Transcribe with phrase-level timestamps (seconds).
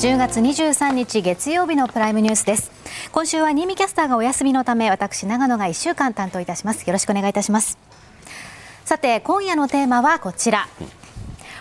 [0.00, 2.70] 10月23日月曜日のプライムニュースです。
[3.12, 6.86] 今週は新見キャスターがお休みのため私長野が1週間担当いたします。
[6.86, 7.76] よろしくお願いいたします。
[8.86, 10.68] さて今夜のテーマはこちら。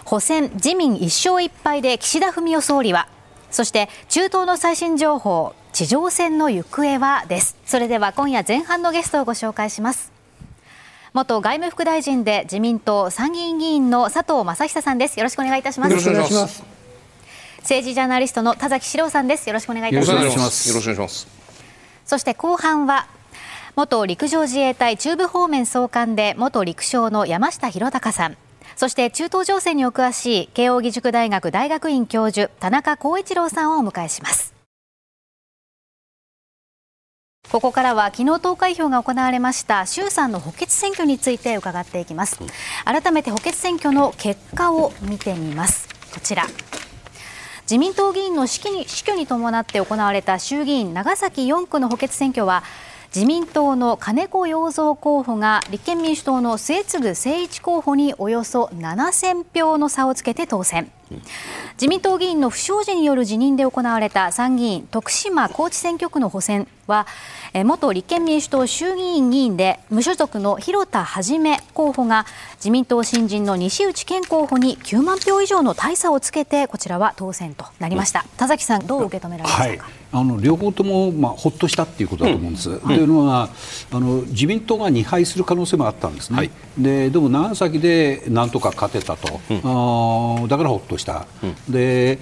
[0.06, 3.10] 補選自民1勝1敗で岸田文雄総理は。
[3.52, 7.58] そして中東の最新情報地上戦の行方はです。
[7.66, 10.14] それでは今夜前半のゲストをご紹介します。
[11.12, 15.20] 元外務副大臣で自民党参議院議員の佐藤正久さんです。
[15.20, 15.90] よろしくお願いいたします。
[15.90, 16.79] よろしくお願いします。
[17.62, 19.48] 政治ジャーナリストの田崎史郎さんです。
[19.48, 20.70] よろしくお願いいたします。
[20.70, 21.28] よろしくお願いします。
[22.06, 23.08] そして後半は
[23.76, 28.38] 元陸上自衛隊中部方面総監で元陸将の山下博隆さん。
[28.76, 34.54] そして中東情勢にお詳しい慶應義塾大学大学院教授田中光一郎さんをお迎えします。
[37.52, 42.40] ここからは昨日投開票が行われました衆参の補欠選挙について伺っていきます。
[42.86, 45.88] 改めて補欠選挙の結果を見てみます。
[46.14, 46.46] こちら
[47.70, 52.64] 自民党議員の死去に死去に伴って行われた衆議院長崎4区の補欠選挙は
[53.14, 60.92] 自民党の金子洋三候補が立憲民主党の末次誠一候補におよそ7000票の差をつけて当選。
[61.74, 67.08] 自民党議員の不祥事による辞任で行われた参議院徳島高知選挙区の補選は
[67.54, 71.40] 元立憲民主党衆議院議員で無所属の広田一
[71.74, 78.26] 候補が自民党新人の西内健候補に9万票以上の大差をつけてこちらは当選となりました。
[78.38, 82.70] 田崎さんどう受け止められましたか、はい、あの両方とも、まあ、ほっとしたっていうことだと思うんです。
[82.70, 83.50] うん、というのは
[83.92, 91.28] あの自民党が2敗する可能性もあったんですね、はい、ででも長崎でなんとか勝てたと、うん、あだからほっとした。
[91.44, 92.20] うん、で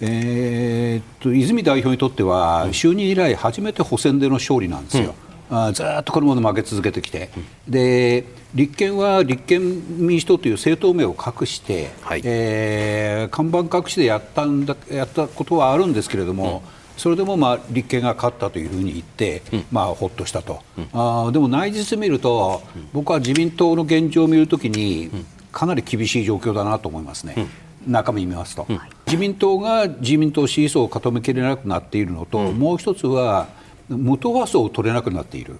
[0.00, 5.14] えー、っと泉代表にとっては、就任以来初めて補選での勝利なんですよ。
[5.50, 7.30] あずっとこれまで負け続けてきて、
[7.68, 8.24] で
[8.54, 22.60] 立憲は立憲民主党という政党名を隠して、はい、えー、看板隠しでやったんだやったことはあるんですけれども、うん、それでもまあ立憲が勝ったというふうに言って、うん、まあ、ほっとしたと、うん、あでも内実見ると、
[22.92, 25.10] 僕は自民党の現状を見るときに、
[25.52, 27.46] かなり厳しい状況だなと思いますね。
[27.86, 28.66] 中身見ますと、
[29.06, 33.46] 自民党が自民党支持層を固めきれなくなっているのと、もう一つは
[33.88, 35.58] 無党派層を取れなくなっている、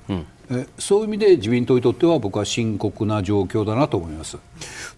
[0.79, 4.39] そういう意味で自民党にとっては僕は深刻な状況だなと思います。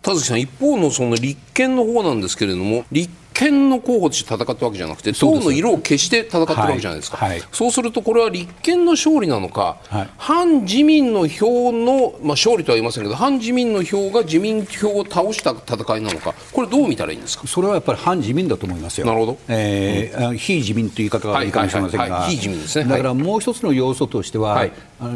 [0.02, 17.46] 田崎さん、一方のその立憲の方なんですけれども立憲の候補として戦ったわけじゃなくて党の色を消して戦ってるわけじゃないですか、はい、そうするとこれは立憲の勝利なのか、はい、反自民の票の、まあ、勝利とは言いませんけど反自民の票が自民票を倒した戦いなのかこれどう見たらいいんですか？
[17.46, 19.06] それはやっぱり反自民だと思いますよ。
[19.06, 24.72] なるほど、えー、うん、非自民という言い方がいいかもしれませんが、非自民ですね、だからもう一つの要素としては、はい、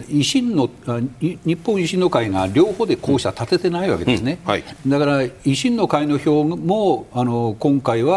[0.09, 0.71] 維新の
[1.21, 4.51] 日本維新の会が両方で候補者立ててないわけですね、うん。
[4.51, 8.14] はい、だから維新の会の票もあの今回は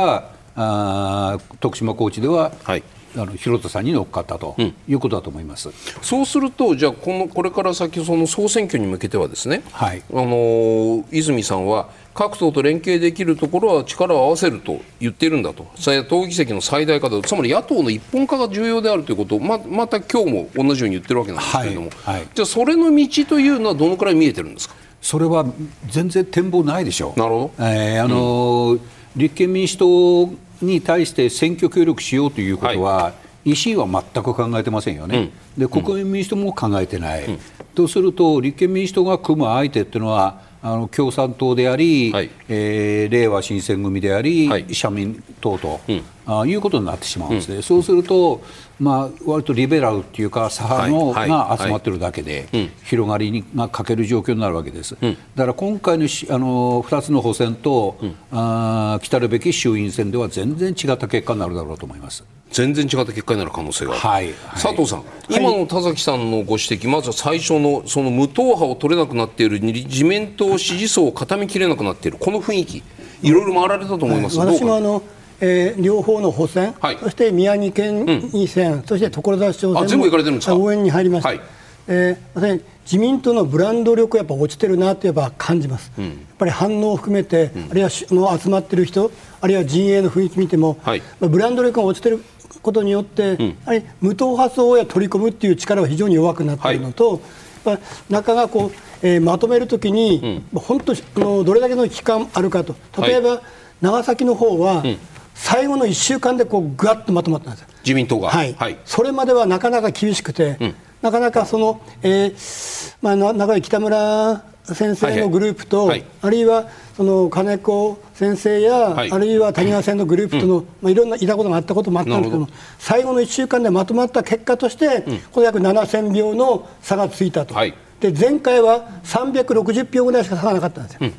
[0.56, 2.84] あ徳島高知では、はい、
[3.16, 4.56] あの広田さんに乗っかったと
[4.88, 15.68] いうことだと思います、うん、そうすると、じゃあこの、これから先、その総選挙に向けては、ですね、はい、あの泉さんは、各党と連携できるところは力を合わせると言っているんだと、
[16.10, 24.76] 党議席の最大化だと、つまり野党の一本化が重要であるということを、ままた今日も同じように言ってるわけなんですけれども、はいはい、じゃあ、それの道というのは、どのくらい見えてるんですか？
[25.00, 25.46] それは
[25.88, 27.20] 全然展望ないでしょう。
[27.20, 28.82] なるほど、えーあのーうん、
[29.18, 33.14] 立憲民主党に対して選挙協力しようということは、は
[33.46, 37.40] い、維新は全く考えてませんよね、うん、で国民民主党も考えてない、うん、
[37.76, 48.42] とすると立憲民主党が組む相手っていうのはあの共産党であり、はい、えー、れいわ新選組であり、はい、社民党と、うん、あいうことになってしまうんですね、うん、そうすると、
[48.80, 52.50] まあ割とリベラルっていうか、左派の、はい、が集まってるだけで、
[52.84, 62.26] 広がりにが欠ける状況になるわけです、うん、だから今回のあの2つの補選と、うん、あ来たるべき衆院選では全然違った結果になるだろうと思います。
[62.52, 72.84] 全然違った結果になる可能性がある、はいはい、佐藤さん、今の田崎さんのご指摘、まずは最初のその無党派を取れなくなっている自民党支持層を固めきれなくなっている、この雰囲気、
[73.22, 75.02] いろいろ回られたと思います、はい、私もあの
[75.40, 81.42] えー、両方の補選、はい、そして宮城県議選、うん、そして所沢市長選も応援に入りました、はい。
[81.88, 92.24] えー、自民党のブランド力やっぱ落ちてるなとやっぱ感じます、うん、やっぱり反応を含めて、うん、あるいはの集まってる人、あるいは陣営の雰囲気見ても、はい、まあ、ブランド力が落ちてる
[92.62, 97.22] ことによって、うん、やはり無党派層を取り込むっていう力は非常に弱くなっているのと、
[97.64, 97.80] はい、
[98.10, 102.76] 中がこう、えー、まとめるときに、うん、本当のどれだけの期間あるかと。
[103.02, 103.42] 例えば、はい、
[103.82, 104.98] 長崎の方は、うん、
[105.38, 107.68] 最後の1週間でこうぐわっとまとまったんですよ。
[107.84, 110.58] 自民党が、はい、はい、それまではなかなか厳しくて、
[111.02, 115.88] なかなかその、えーまあ、長い北村先生のグループと、はい。
[115.90, 122.50] はい、あるいはその金子先生や、はい、あるいは谷川先生のグループとの、うん、まあ、いろんないたことがあったこともあったんですけども
[122.80, 127.56] 最後の1週間でまとまった結果として、うん、この約7000票の差がついたと、
[128.00, 131.12] で前回は360票ぐらいしか差がなかったんですよ。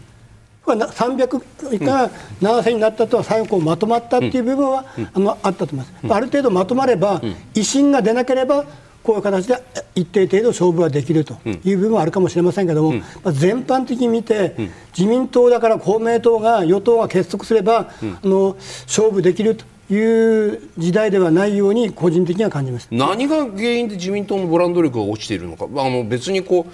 [0.75, 2.11] うん300以下
[2.41, 7.21] 7000になったとは最後まとまったっていう部分は、あのあったと思います、ある程度まとまれば、
[7.55, 8.65] 維新が出なければ
[9.03, 9.57] こういう形で
[9.95, 14.55] 一定程度勝負はできるという部分はあるかもしれませんけども、まあ、全般的に見て、
[14.97, 18.57] 自民党だから公明党が与党が結束すれば、あの
[18.87, 19.65] 勝負できると。
[19.91, 22.95] いう時代ではないように個人的には感じました。
[22.95, 26.73] 何が原因で自民党のブランド力が落ちているのか、あの別にこう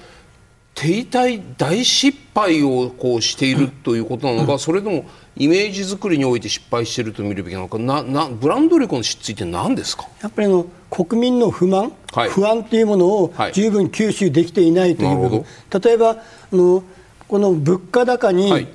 [0.75, 5.05] 停滞大失敗をこうしているということなのか、それとも
[5.37, 10.09] イメージ作りにおいて失敗していると見るべきなのかななブランド力の質って何ですか？
[10.21, 16.17] やっぱりの国民の不満、はい、不安というものを十分吸収できていないという部分、はい、例えばあ
[16.53, 16.82] の
[17.29, 18.69] この物価高に、はい、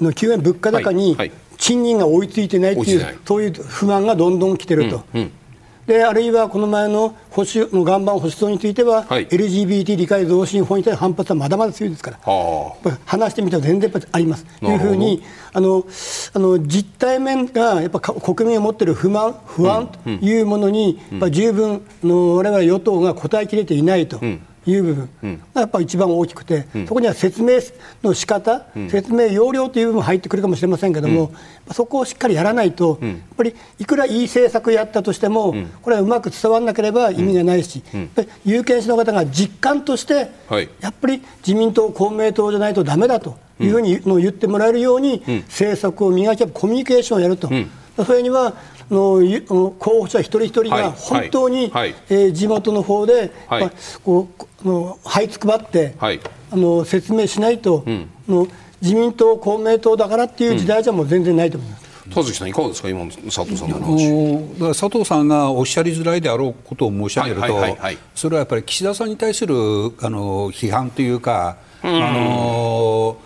[0.00, 1.16] の救援物価高に、
[1.58, 5.04] 賃金が追いついてないというそういう不満がどんどん来てると。
[5.14, 5.32] うんうん
[5.86, 12.18] であるいはこの前の保守の岩盤保守層については、はい、LGBT 理解増進法に対する反発はまだまだ強いですから、
[13.04, 14.44] 話してみたら全然あります。
[14.60, 15.84] というふうにあの
[16.34, 24.18] あの実態面がやっぱ国民が持っている不満、不安というものに、うんうん、十分の我々与党が応えきれていないと。
[24.22, 27.58] うんいう部分がやっぱり一番大きくて、うん、そこには説明
[28.02, 31.32] の仕方、うん、説明要領という部分も入ってくるかもしれませんけども、
[31.66, 37.82] うん、そこをしっかりやらないと、やっぱりいくらいい政策やったとしても、これはうまく伝わらなければ意味がないし、
[38.44, 40.30] 有権者の方が実感として、
[40.80, 47.48] やっぱり自民党、公明党じゃないとだめだというふうにの言ってもらえるように、政策を磨き、コミュニケーションをやると。
[48.06, 48.54] それには
[48.92, 53.72] の候補者一人一人が本当に、はい、えー、地元の方で、はい、まあ、
[54.04, 54.28] こ
[54.64, 58.46] うの這いつくばって、はい、あの説明しないと、うん、の
[58.82, 61.82] 自民党、公明党だからっていう時代じゃもう全然ないと思います。
[62.14, 67.76] 田崎さん、いかがですか、今の佐藤さんの話佐藤さんがおっしゃりづらいであろうことを申し上げると、
[68.14, 69.58] それはやっぱり岸田さんに対するあ
[70.10, 73.16] の批判というか、う、あの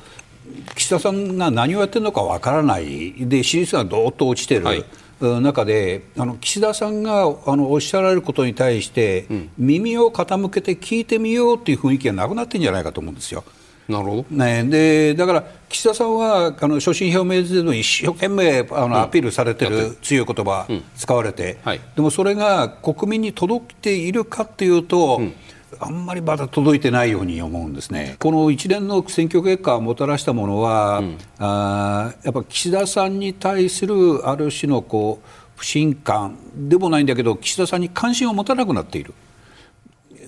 [0.76, 4.64] 岸田さんが何をやってるのかわからない、で支持率がどーっと落ちてる。
[4.64, 4.84] はい
[5.20, 13.44] 中であの岸田さんがあのおっしゃられることに対して、うん、耳を傾けて聞いてみようという雰囲気がなくなってるんじゃないかと思うんですよ。
[13.88, 20.66] なるほど、ね、でだから岸田さんはあの所信表明での一生懸命あのアピールされてる強い言葉
[20.96, 25.34] 使われて、うんはい、でもそれが国民に届いているかというと、うん
[25.80, 28.16] あんまりまだ届いてないように思うんですね。
[28.18, 39.12] この一連の選挙結果をもたらしたものは、うん、あやっぱ岸田さんに対するある種のこう不信感でもないんだけど岸田さんに関心を持たなくなっている。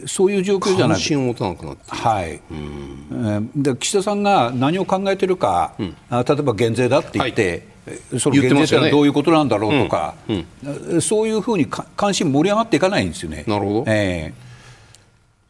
[0.07, 0.97] そういう状況じゃない。
[0.97, 3.51] 関心を持たなくなってはい、うん。
[3.57, 10.47] で岸田さんが何を考えているか、うん、例えば減税だって言って、はい、その減税ってどういうことなんだろうとか、うん。
[10.93, 13.45] うん、そういうふうに関心盛り上がっていかないんですよね。
[13.47, 14.48] なるほど、えー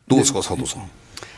[0.08, 0.90] どうですか佐藤さん？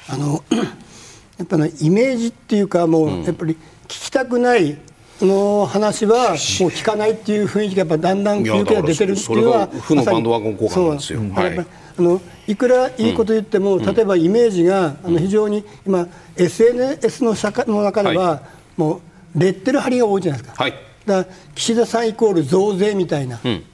[0.09, 0.43] あの
[1.39, 3.59] やっぱり、イメージっていうかもう、やっぱり聞
[3.89, 4.77] きたくない
[5.21, 11.21] の話はもう聞かないっていう雰囲気がやっぱだんだん休憩が出てるっていうのは負のバンドワゴン効果なんですよ。
[11.35, 18.41] はい、あのいくらいいこと言っても、うん、例えばイメージが、あの非常に今 SNS の社会の中では、はい、
[18.81, 19.00] も
[19.35, 20.62] うレッテル貼りが多いじゃないですか。
[20.62, 20.75] はい、
[21.07, 23.41] だから岸田さんイコール増税みたいな。
[23.45, 23.65] うん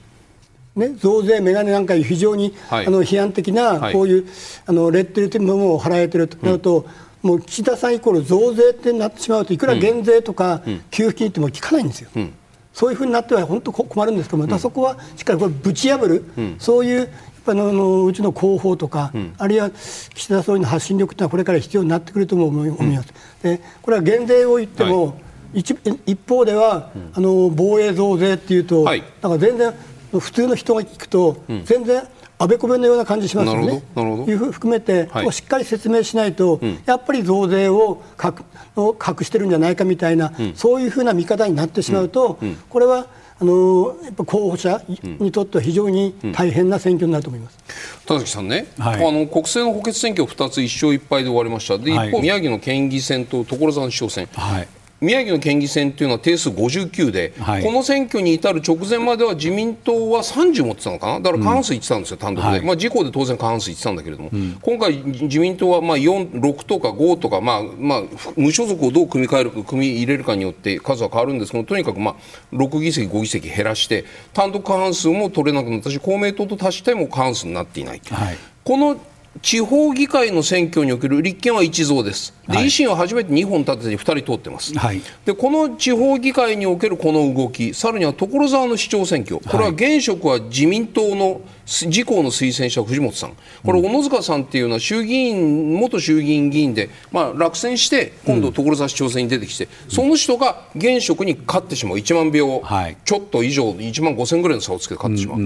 [0.77, 4.27] ね、増税、メガネなんか非常に、はい、あの批判的な、こういう、
[4.67, 6.85] あのレッテルというものを払えてるとなると、
[7.23, 12.09] うん、もう岸田さんイコール増税ってなってしまうといくら減税とか給付金っても効かないんですよ。
[12.15, 12.33] うん、
[12.73, 16.23] そういうふうになっては本当困るんですけども、そこはしっかりこれぶち破る、
[16.59, 17.07] そういうやっ
[17.43, 23.13] ぱののうちの広報とか、あるいは岸田総理の発信力というのはこれから必要になってくると思います。
[23.41, 25.13] でこれは減税を言っても、は
[25.55, 29.73] い、一一方では、あの防衛増税っていうと、はい、なんか全然
[30.11, 32.03] 普通の人が聞くと、全然
[32.39, 33.81] あべこべのような感じしますよね。
[34.27, 38.35] いう含めて、はい、しっかり説明しないと、うん、やっぱり増税を隠
[38.75, 43.07] 隠してるんじゃないかみたいな、うん、そういうふうな見方になってしまうと、うん、これは
[43.39, 47.57] あのやっぱ候補者にとっては非常に大変な選挙になると思います。
[48.05, 51.77] 田崎さんね、はい、あの国政の補欠選挙2つ1勝1敗で終わりました。
[51.77, 54.67] で、一方、宮城の県議選と所沢の市長選、はい、
[54.99, 68.03] 宮城の県議選というのは定数59で、はい、この選挙に至る直前までは自民党は30持ってたのかな、だから過半数いってたんですよ、うん、単独で、はい、まあ、自公で当然過半数いってたんだけれども、うん、今回、自民党はまあ4、6とか5とか、まあまあ、
[68.35, 78.01] 無所属をどう組み替えるか、組み入れるかによって数は変わるんですけど、とにかくまあ6議席、5議席減らして、単独過半数も取れなくなったし、公明党と足しても過半数になっていない。
[78.09, 78.99] はい、この
[79.41, 102.63] 地方議会の選挙における立憲は一増です、で、はい、維新は初めて2本立てて2人通ってます、はい、でこの地方議会におけるこの動き、さらには所沢の市長選挙、これは現職は自民党の自公の推薦者、藤本さん、これ、小野塚さんっていうのは衆議院、元衆議院議員で、まあ、落選して、今度、所沢市長選に出てきて、うん、その人が現職に勝ってしまう、1万票、
[103.03, 105.39] ちょっと以上、1万5000ぐらいの差をつけて勝ってしまう、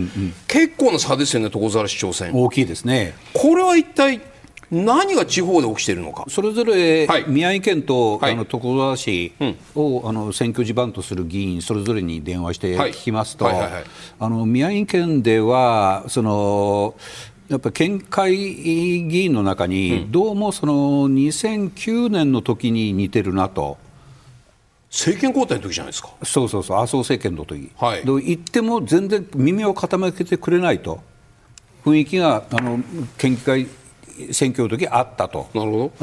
[0.48, 2.32] 結構な差ですよね、所沢市長選。
[2.36, 3.16] 大きいですね。
[3.34, 4.22] これは一体
[4.72, 6.26] 何が地方で起きているのか。
[6.30, 9.34] それぞれ宮城県と、はい、あの所沢市
[9.76, 13.84] を、あの選挙地盤とする議員それぞれに電話して聞きますと、あ
[14.30, 16.96] の宮城県ではその
[17.50, 20.74] やっぱり県会議員の中に、どうもその
[21.10, 23.78] 2009年の時に似てるなと。
[24.90, 26.10] 政権交代の時じゃないですか。
[26.24, 31.02] そうそうそう、麻生政権の時、はい、言っても全然耳を傾けてくれないと、
[31.86, 32.80] 雰囲気があの
[33.18, 33.68] 県議会
[34.32, 35.50] 選挙の時あったと。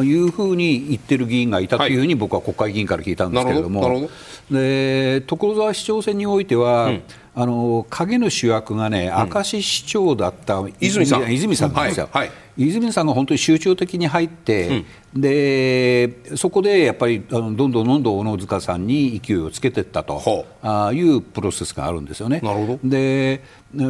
[0.02, 4.08] いうふうに言ってる議員がいたというふうに僕は国会議員から聞いたんですけれども、
[4.50, 7.02] で所沢市長選においては、うん、
[7.40, 11.32] あの影の主役がね、明石市長だった泉さん。
[11.32, 12.08] 泉さんなんですよ。
[12.10, 12.66] はいはい。
[12.66, 22.42] 泉さんが本当に集中的に入って、うん、でそこでやっぱりあのどんどんどんどん小野塚さんに勢いをつけていったとあいうプロセスがあるんですよね。
[22.82, 23.44] で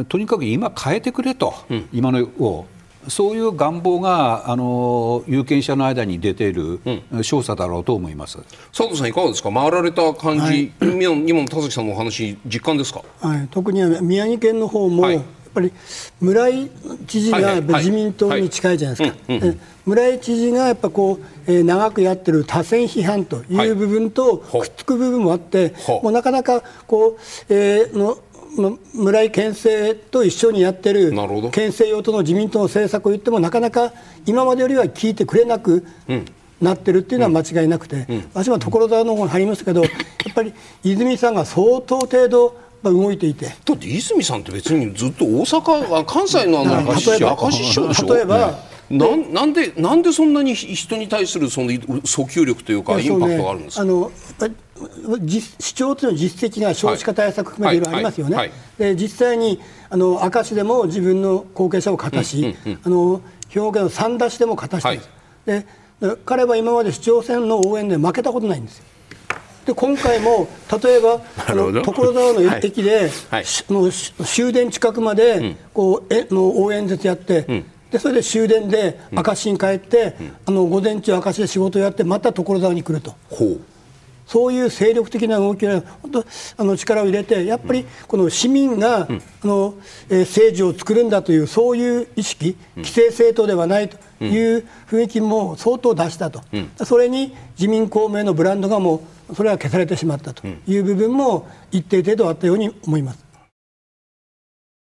[0.07, 2.67] とにかく今変えてくれと、うん、今のを
[3.07, 6.79] そういう願望があの有権者の間に出ている
[7.23, 8.39] 調査だろうと思います、
[8.75, 15.71] 佐藤さん、いかがですか、回られた感じ、はい、今の田崎さんのお話、実感ですか、はい、特に宮城県の方も、はい、やっぱり
[16.19, 16.69] 村井
[17.07, 28.17] 知事が自民党に近いじゃないですか、村井知事がやっぱこう、えー、長くやってる多選批判という部分とくっつく部分もあって、もうなかなかこう、えー、の
[28.93, 31.11] 村井県政と一緒にやってる
[31.51, 33.93] 県政用との自民党の政策を言ってもなかなか
[34.25, 35.85] 今までよりは聞いてくれなく
[36.61, 38.15] なってるっていうのは間違いなくて、うん。
[38.15, 43.45] うん、私は所沢の方に入りましたけど やっぱり泉さんが相当程度動いていて。
[43.45, 47.11] だって泉さんって別にずっと大阪関西のあの明石
[47.63, 48.13] 市長でしょ。
[48.13, 54.11] 例えば、ななんでなんでそんなに人に対するその訴求力というかインパクトがあるんですか、ね、あの
[55.59, 59.59] 市長というの実績が少子化対策含めていろいろありますよね、はいはいはい、で実際に
[59.89, 65.05] あの明石でも自分の後継者を勝たし、うんうんうん、あの兵庫県の三田市でも勝たして
[65.45, 65.65] で
[66.25, 68.85] 彼は今まで市長選の応援で負けたことないんですよ。
[69.65, 70.47] で今回も
[70.81, 73.91] 例えば あの所沢の駅で、はい、の
[74.25, 77.65] 終電近くまでこう、えの応援説やって、うん。
[77.91, 83.15] でそれで終電で明石に帰って、うん、あの午前中明石で仕事をやってまた所沢に来ると。
[84.29, 86.25] そういう精力的な動きを本当
[86.57, 89.73] あの力を入れてやっぱりこの市民が、うん、あの
[90.07, 103.28] えー、政治を作るんだというそういう意識、規制政党ではないという雰囲気も相当出したと、うん、それに自民公明のブランドがもうそれは消されてしまったという部分も一定程度あったように思います。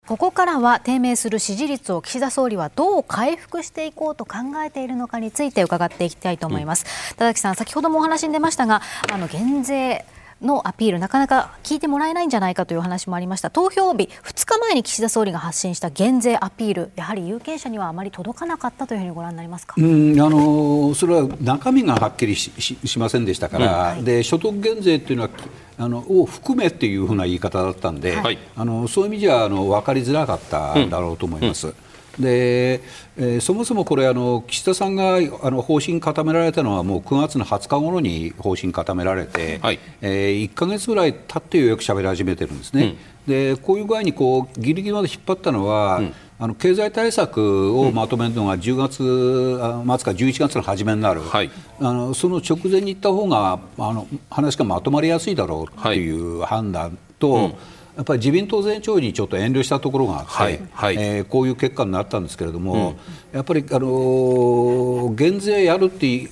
[0.08, 6.84] ここからは低迷する支持率を岸田総理はどう回復していこうと考えているのかについて伺っていきたいと思います。
[7.12, 8.82] うん、田崎さん、先ほどもお話に出ましたが、
[9.12, 10.04] あの減税
[10.42, 19.74] のアピール、なかなか聞いてもらえないんじゃないかという話もありました、投票日、2日前に岸田総理が発信した減税アピール、やはり有権者にはあまり届かなかったというふうにご覧になりますか？
[19.78, 22.50] うんあのそれは中身がはっきりし
[22.84, 25.30] しませんでしたから、うん、で所得減税っていうのは、
[25.78, 31.68] あのを含めっていうふうな言い方だったんで、はい、あのそういう意味じゃあの分かりづらかっただろうと思います。
[31.68, 31.74] うん
[32.18, 32.80] で
[33.16, 51.50] えー、そもそもこれあの、岸田さんがあの方針固められたのは、もう9月の20日頃に方針固められて、はい、えー、1か月ぐらい経ってようやく喋り始めてるんですね、うん、でこういう具合にこうギリギリまで引っ張ったのは、うん、あの経済対策をまとめるのが10月末か11月の初めになる、はい、
[51.80, 57.54] あのその直前に行った方があが話がまとまりやすいだろうという判断と、はいうん
[57.96, 62.96] やっぱり自民党前長にちょっと遠慮したところがあって、はいはい、えー、こういう結果になったんですけれども、
[63.32, 66.28] うん、やっぱり、あのー、減税やるって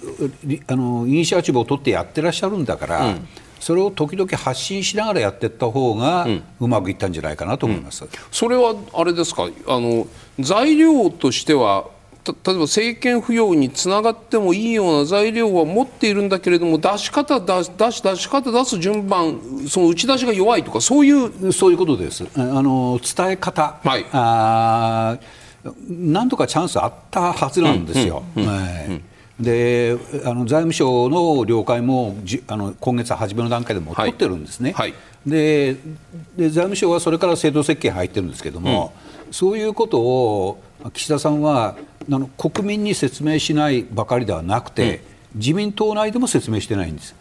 [0.68, 6.26] あのイニシアチブを取ってやってらっしゃるんだから、うん、それを時々発信しながらやっていった方が、
[6.60, 9.44] うまくいったんじゃないかなと思います、うん、それはあれですか？
[9.66, 10.06] あの
[10.38, 11.88] 材料としては
[12.26, 22.26] 例えば政権浮揚につながってもいいような材料は持っているんだけれども出し方出し出し出し方出す順番その打ち出しが弱いとかそういうそういうことです。
[22.36, 25.18] あの伝え方、はい、あ
[25.88, 28.22] なんとかチャンスあったはずなんですよ。
[29.40, 29.96] で
[30.26, 34.90] あの財務省の了解もじあの今月初めの段階でも取ってるんですね、はい。
[34.90, 35.74] はい、で
[36.36, 38.99] で財務省はそれから制度設計入ってるんですけども、うん
[39.30, 41.76] そういうことを岸田さんは
[42.10, 45.02] あの国民に説明しないばかりではなくて、
[45.34, 47.14] うん、自民党内でも説明してないんです。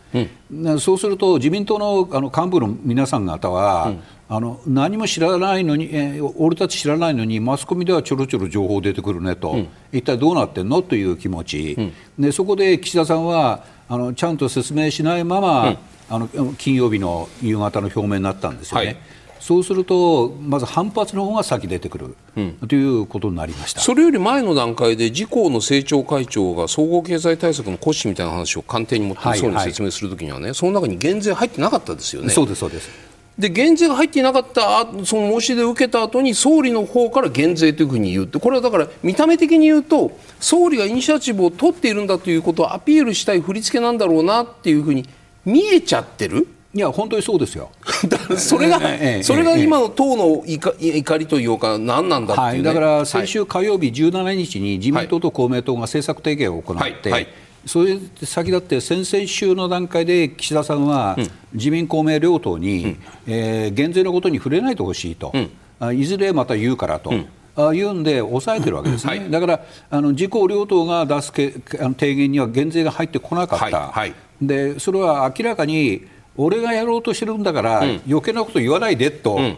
[0.51, 10.81] うん、そうすると自民党のあの幹部の皆さん方は、うん、あの何も知らないのに、えー、俺たち知らないのにマスコミではちょろちょろ情報出てくるねと、うん、一体どうなってんの？
[10.81, 11.77] という気持ち、
[12.17, 15.77] でそこで岸田さんはあのちゃんと説明しないまま、
[16.09, 18.85] あの金曜日の夕方の表明になったんですよね。
[18.85, 18.97] はい
[19.39, 23.81] そうすると、まず反発の方が先出てくる、うん、ということになりました。
[23.81, 32.29] それより前の段階で、自公の政調会長が総合経済対策の骨子みたいな話を官邸に持って総理に説明するときにはね、はいはい、その中に減税入ってなかったですよね。
[32.29, 33.09] そうですそうです。
[33.39, 45.07] で減税が入っていなかったその申し出を受けた後に総理の方から減税というふうに言うってこれはだから見た目的に言うと総理がイニシアチブを取っているんだということをアピールしたい振り付けなんだろうなっていうふうに
[45.45, 46.47] 見えちゃってる。
[46.71, 47.71] いや本当にそうですよ。
[48.37, 48.79] それが、
[49.23, 52.69] それが今の党の怒りというか、何なんだっていう、ね。
[52.69, 57.11] はい、だから先週火曜日17日に自民党と公明党が政策提言を行って、はい。
[57.11, 57.27] はい、
[57.65, 61.17] それ先立って先々週の段階で岸田さんは、
[61.53, 65.33] 自民、公明両党に、うん、えー、減税のことに触れないでほしいと、
[65.79, 67.09] うん、いずれまた言うからと。
[67.09, 67.25] うん。
[67.55, 73.91] あ言うんで抑えてるわけですね、はい、だからあの自公両党が出すけあの提言には減税が入ってこなかった、はい。
[73.91, 76.03] はい、でそれは明らかに
[76.41, 79.57] 俺がやろうとしてるんだから、うん、余計なこと言わないでと、うん、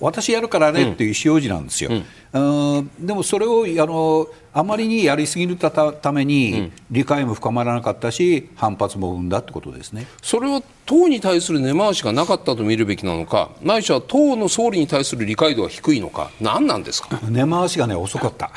[0.00, 1.90] 私やるからねっていう意思表示なんですよ。
[2.32, 10.06] うん、でもそれをあのあまりにやりすぎるたために、理解も深まらなかったし、反発も生んだってことですね。
[10.22, 17.20] それは党に対する根回しがなかったと見るべきなのか、ないしは党の総理に対する理解度が低いのか、何なんですか？
[17.30, 18.50] 根回しがね、遅かった、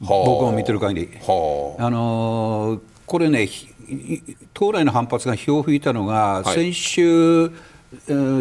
[0.00, 1.08] 僕が見てる限り。
[1.22, 3.48] あのー、これね
[4.54, 7.50] 党内の反発が火を吹いたのが、先週、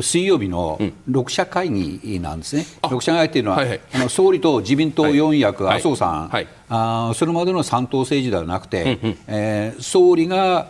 [0.02, 0.78] 水曜日の
[1.10, 10.70] 6者会議なんですね、うん、6者会議というのは、はいはい、あの総理と自民党4役、はい、麻生さん、はい、あそれまでの3党政治ではなくて、うんうん、えー、総理が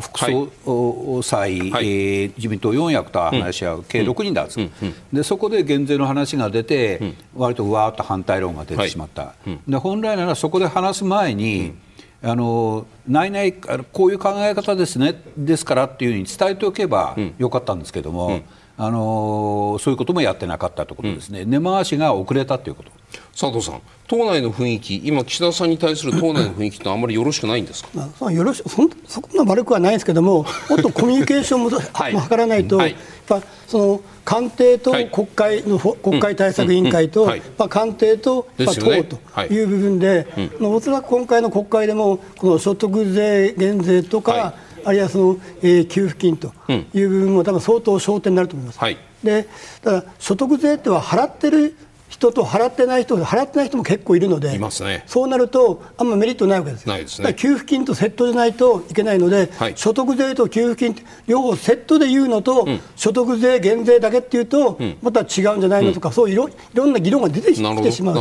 [0.00, 0.18] 副
[0.64, 11.74] 総裁、はい、えー、自民党4役と話し合う、うん、計6人だ、うん、でそこで減税の話が出て、うん、割とわーっと反対論が出てしまった、はい、で本来ならそこで話す前に、
[12.24, 18.44] あの内々こういう考え方ですねですからっていうふうに伝えておけばよかったんですけども、うん、
[18.76, 22.92] あのそういうこともやってなかったということですね、うん、根回しが遅れたということ
[23.32, 33.00] 佐藤さん、党内の雰囲気、今、岸田さんに対する党内の雰囲気ってあんまりよろしくないんですか、まあ、よろしそそこまで悪くはないんですけども、もっとコミュニケーションもはい、図らないと、はい、やっ
[33.40, 37.26] ぱその官邸と国会の、はい、国会対策委員会と、
[37.58, 39.18] まあ、官邸と、まあ、党と
[39.50, 39.62] い。
[39.62, 40.26] う部分で、
[40.60, 46.52] うん、おそらく今回の国会でも、この所得税減税とか、あるいはその、えー、給付金と
[46.92, 48.80] いう部分も、多分相当焦点になると思います。
[49.22, 49.46] で
[49.82, 51.76] ただ所得税っては払ってる
[52.22, 68.14] 人と払ってない人払ってない人も結構いるので、ね、そうなるとあんまメリットないわけですないですね、給付金とセットじゃないといけないので、はい、所得税と給付金両方セットで言うのと、うん、所得税減税だけっていうと、うん、また違うんじゃないのとか、うん、そういろいろんな議論が出てきてしまう。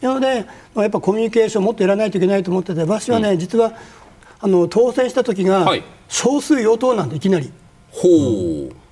[0.00, 3.74] なので、まあ、やっぱコミュニケーションもっとやらないといけないと思ってて私はね、実は
[4.38, 5.70] あの当選した時が、
[6.08, 7.52] 少数与党なんでいきなり。
[7.90, 8.08] ほ
[8.70, 8.89] う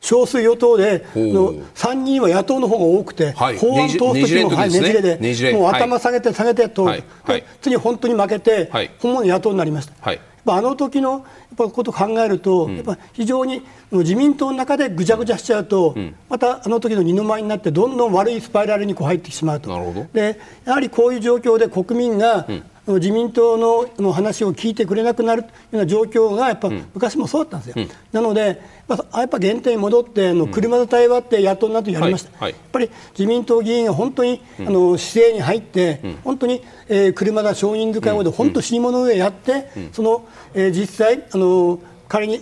[0.00, 5.52] 少数与党での3人は野党の方が多くて、はい、法案通す時も、ね、ねじれで、ねじれ。
[5.52, 7.04] もう頭下げて下げて通る、はい。
[7.24, 9.92] はい、次本当に負けて、はい、本物の野党になりました。
[10.00, 10.20] はい。
[10.46, 11.22] あの時のやっ
[11.56, 20.06] ぱことを考えると、うん、やっぱ非常に自民党の中でぐちゃぐちゃしちゃうと、うん、またあの時の二の舞になってどんどん悪いスパイラルにこう入ってしまうと。
[20.14, 22.62] でやはりこういう状況で国民が、うん
[22.94, 32.40] 自民党のの話を聞いてくれなくなるような状況がやっぱ昔もそうだったんですよ、うん、なので、やっぱ原点に戻っての車座対話って野党などやりました、はい。
[32.40, 42.40] はい、やっぱり自民党議員が本当に、うん、あの姿勢に入って、うん、本当に、えー、車座少人数会合で本当死に物でやって、その、えー、実際あの仮に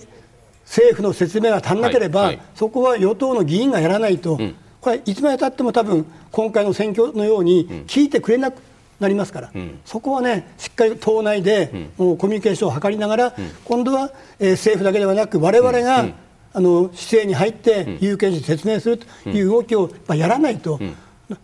[0.64, 2.36] 政府の説明が足りなければ、はい。
[2.36, 4.38] はい、そこは与党の議員がやらないと、
[4.80, 8.60] これいつまでたっても多分今回の選挙のように聞いてくれなく
[9.00, 16.06] なりますから、うん、そこはねしっかり党内で、もうコミュニケーションを図りながら、今度は、えー、政府だけではなく我々が、
[16.52, 20.80] あの姿勢に入って有権者に説明するという動きをやらないと、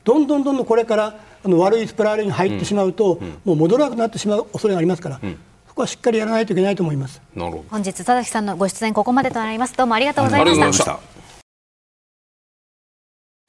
[0.05, 5.21] どんどんどんどんこれからあの悪いスプラーレに入ってしまうと、もう戻らなくなってしまう恐れがありますから。
[5.73, 7.23] そこはしっかりやらないといけないと思います。
[7.35, 9.75] 本日田崎さんのご出演ここまでとなります。
[9.75, 11.01] どうもありがとうございました。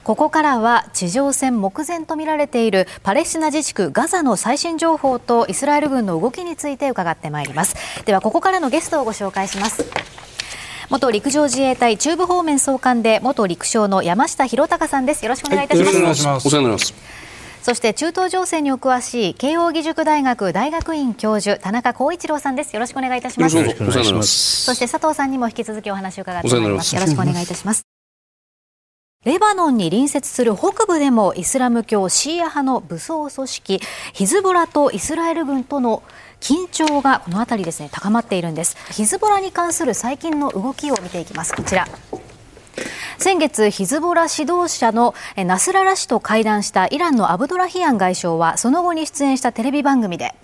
[0.04, 7.74] ここからは地上戦目前とみられているパレスチナ自治区ガザの最新情報とイスラエル軍の動きについて伺ってまいります。
[8.04, 9.84] ではここからのゲストをご紹介します。
[10.90, 15.24] 元陸上自衛隊中部方面総監で元陸将の山下博隆さんです。
[15.24, 16.94] よろしくお願いいたします、はい、お世話になります。
[17.62, 22.74] そして中東情勢にお詳しい慶應義塾大学大学院教授田中光一郎さんです。
[22.76, 23.56] よろしくお願いいたします。
[23.56, 24.64] よろしくお願いします。
[24.66, 26.94] そして佐藤さんにも引き続きお話を伺ってまいります。
[26.94, 27.83] よろしくお願いいたします
[29.24, 33.80] レバノンに隣接する北部でもイスラム教シーア派の武装組織
[34.12, 36.02] ヒズボラとイスラエル軍との
[36.40, 38.76] 緊張がこの辺りですね高まっているんです。
[38.92, 41.54] ヒズボラに関する最近の動きを見ていきます。
[41.54, 41.88] こちら。
[43.18, 50.34] 先月、ヒズボラ指導者のナスララ氏と会談したイランのアブドラヒアン外相はその後に出演したテレビ番組で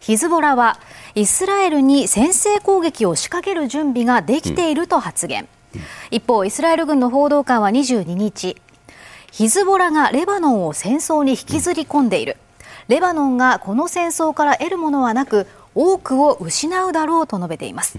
[0.00, 0.78] ヒズボラは
[1.14, 5.48] イスラエルに先制攻撃を仕掛ける準備ができていると発言、うん、
[6.10, 8.56] 一方イスラエル軍の報道官は22日
[9.30, 12.36] ヒズボラがレバノンを戦争に引きずり込んでいる、
[12.88, 17.98] レバノンがこの戦争から得るものはなく多くを失うだろうと述べています、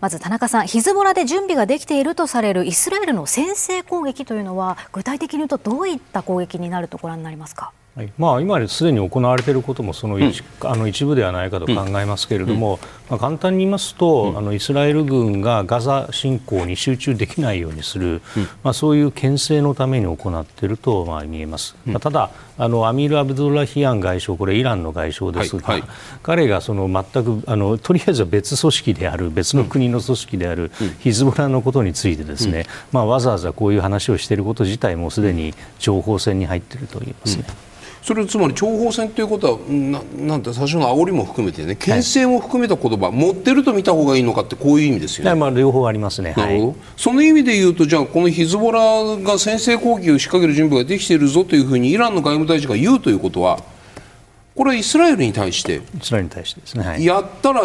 [0.00, 7.70] まず田中さんヒズボラで準備ができているとされるイスラエルの先制攻撃というのは具体的に言うとどういった攻撃になるとご覧になりますか？
[7.94, 8.12] はい。
[8.16, 12.78] まあ、今すでに行われていることもその一,、あの一部ではないかと考えますけれども、
[13.10, 18.22] まあ、簡単に言いますと、あのイスラエル軍がガザ侵攻に集中できないようにする、
[18.62, 21.76] まあ、そういう牽制のために行っているとまあ見えます。
[21.84, 25.80] まあ、ただあのアミール・アブドラヒアン外相これイランの外相ですが、はい。
[25.82, 25.90] はい、
[26.22, 37.44] 彼がその全くあのとりあえずは別組織である別の国の組織である、ヒズボラのことについてですね、まあ、わざわざこういう話をしていること自体もすでに情報戦に入っていると言いますね。
[38.02, 45.34] それつまり諜報戦ということはななんて最初の煽りも含めてね牽制も含めた言葉、はい、持ってると見た方がいいのかってこういう意味ですよね。
[45.36, 46.34] まあ両方ありますね。
[46.36, 48.80] なるほど、はい、その意味で言うとじゃあこのヒズボラ
[49.22, 53.60] が先制攻撃を仕掛ける準備ができているぞというふうにイランの外務大臣が言うということは
[54.56, 55.76] これはイスラエルに対して？
[55.76, 57.62] イスラエルに対してですね、はい、やったら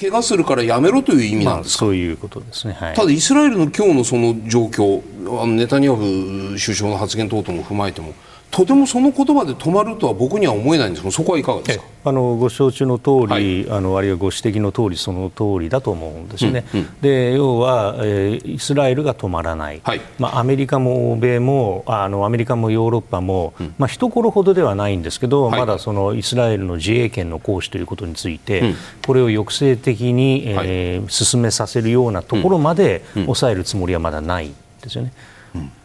[0.00, 5.02] 怪我するからやめろという意味なんですか、まあ、そういうことですね、はい、ただイスラエルの今日のその状況
[5.42, 6.02] あのネタニヤフ
[6.50, 8.12] 首相の発言等々も踏まえても
[8.50, 11.84] とてもその言葉で止まるとは僕には思えないんですけどそこはいかがですか？
[12.06, 28.74] あのご承知の通り、はい、あのあるいはご指摘の通りその通りだと思うんですね、うんうん、で要は、えー、イスラエルが止まらない、はい、まあ、アメリカも欧米もあのアメリカもヨーロッパも、うん、まあ一頃ほどではないんですけど、はい、まだそのイスラエルの自衛権の行使ということについて、うん、
[29.06, 35.12] これを抑制的に、えー、進めさせるようなところまで抑えるつもりはまだないですよね。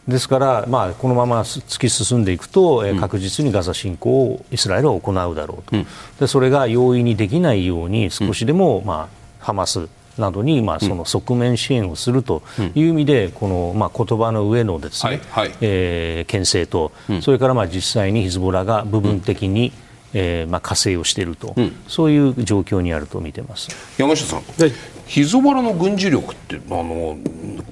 [0.07, 5.87] ですから、まあ、このまま突き進んでいくと、え確実にガザ侵攻をイスラエルは行うだろうと、うん、
[6.19, 9.87] でそれが容易にできないように少しでも、まあ、ハマス
[10.17, 12.43] などに、まあ、その側面支援をすると
[12.75, 19.71] いう意味で、この、まあ、言葉の上のですね、はいはい、えー、牽制と、それからまあ実際にヒズボラが部分的に、
[20.13, 23.69] えーまあ、加勢をしていると、うん、そういう状況にあると見てます。
[23.97, 24.71] 山下さん、はい、
[25.07, 27.17] ヒズボラの軍事力ってあの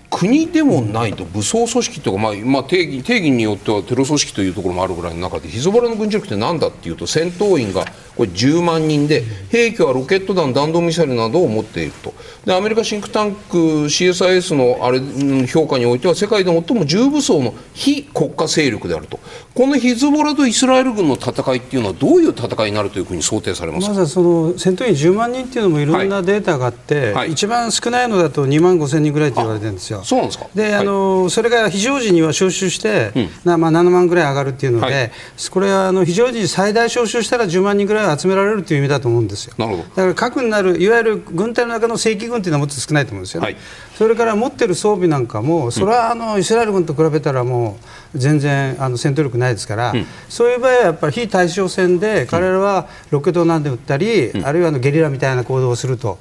[0.09, 12.13] 国でもないと武装組織とか、まあまあ、定義定義によってはテロ組織というところもあるぐらいの中でヒズボラの軍事力って何だっていうと戦闘員がこれ10万人で兵器はロケット弾、弾道ミサイルなどを持っていると。
[12.45, 14.99] でアメリカシンクタンク CSIS のあれ
[15.47, 19.19] 評価においては世界で最も重武装の非国家勢力であると。
[19.53, 30.03] このヒズボラとイスラエル軍の戦いっていうのはどういう戦いになるというふうに想定されますまずはその戦闘員10万人っていうのもいろんなデータがあって、はい、一番少ないのだと2万5千人ぐらいと言われてるんですよ。
[30.03, 30.47] そうなんですか。
[30.55, 35.11] で、あの、それが非常時には招集して、うん、なまあ、7万ぐらい上がるっていうので、はい、
[35.49, 39.53] これはあの非常時最大招集したら10万人ぐらい集められるという意味だと思うんですよ。
[39.57, 39.83] なるほど。
[39.83, 43.45] だから核になるいわゆる軍隊の中の正規軍っていうのはもっと少ないと思うんですよね。
[43.45, 43.57] はい、
[43.97, 47.77] それから持ってる装備なんかもそれはあのイスラエル軍と比べたらも
[48.13, 56.19] う全然あの戦闘力ないですから、うん、そういう場合はやっぱり非対称戦で彼らはロケットをなんで撃ったり、うん、あるいはあのゲリラみたいな行動をすると。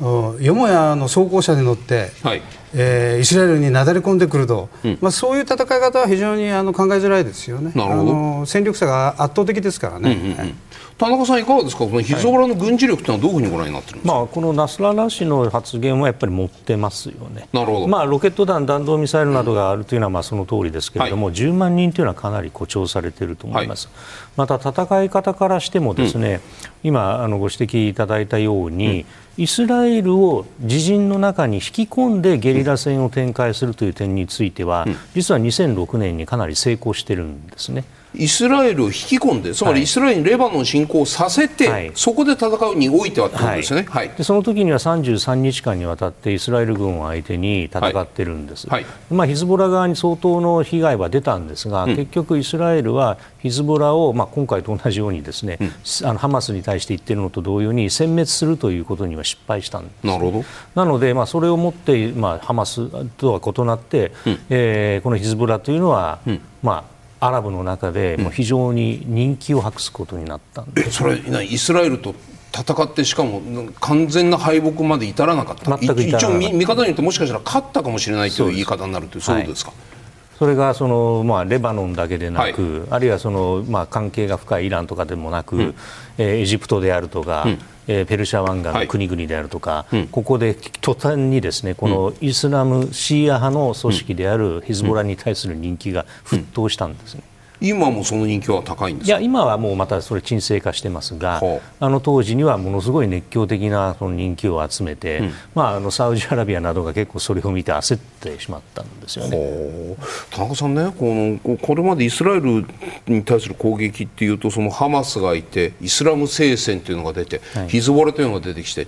[0.00, 2.42] よもやの装甲車に乗って、はい。
[2.74, 10.12] えー、イスラエルになだれ込んでくると、うん、まあ、そういう戦い方は非常にあの考えづらいですよね、あの戦力差が圧倒的ですからね。
[10.12, 10.36] うんうんうん。
[10.36, 10.54] はい
[10.98, 17.86] 田中さん、いかがですか、このヒズボラの軍事力というのはどういうふうにご覧になってるんですか、まあ、このナスララ氏の発言はやっぱり持ってますよね、なるほど。
[17.86, 23.88] まあ、ロケット弾、弾道ミサイルなどがあるというのはまあその通りですけれども、はい、10万人というのはかなり誇張されていると思います。
[23.88, 26.40] はい、また戦い方からしてもですね、
[26.82, 29.02] うん、今あのご指摘いただいたように、
[29.36, 37.84] うん、イスラエルを自陣の中に引き込んでゲリラ戦を展開するという点については、うん、実は2006年にかなり成功してるんですね。
[38.16, 48.68] イスラエルを引き込んでつまりイスラエルにレバノン侵攻させて、はい、そこで戦うにおいてはということですね、はい、でその時には33日間にわたってイスラエル軍を相手に戦ってるんです、
[49.10, 60.44] まあ、ヒズボラ側に相当の被害は出たんですが、うん、結局イスラエルはヒズボラを、まあ、今回と同じようにですね、うん、あのハマスに対して言っているのと同様に殲滅するということには失敗したんです、なるほど。
[60.74, 66.18] なので、まあ、それをもって、まあ、ハマスとは異なって、うん、えー、このヒズボラというのは、
[66.62, 72.14] まあアラブの中でもう非常に人気を博すことになったんで、うん、それイスラエルと
[72.54, 73.42] 戦ってしかも
[73.80, 75.76] 完全な敗北まで至らなかった。
[75.76, 79.96] 全く一応見方によってもしかしたら勝ったかもしれないという言い方になるというそういうことですか、はい
[80.38, 85.74] それがその、まあ、レバノンだけでなく、はい、あるいはその、まあ、関係が深いイランとかでもなく、うん、
[86.18, 97.22] えー、エジプトであるとか、うん、えー、ペルシャ湾岸の国々であるとか、はい、ここで途端にですねこのイスラムシーア派の組織であるヒズボラに対する人気が沸騰したんですね。
[97.60, 101.40] 今もその人気は高いんですいや今はもうまたそれ沈静化してますが、
[101.80, 109.96] あの当時にはものすごい熱狂的なその人気を集めて、うん、まあ、あのサウジアラビアなどが結構それを見て焦ってしまったんですよね。
[110.30, 112.66] 田中さんねこのこれまでイスラエル
[113.06, 118.86] に対する攻撃っていうとそのハマスがいてイスラム聖戦というのが出て、はい、ヒズボラというのが出てきて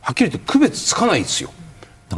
[0.00, 1.50] はっきり言って区別つかないですよ。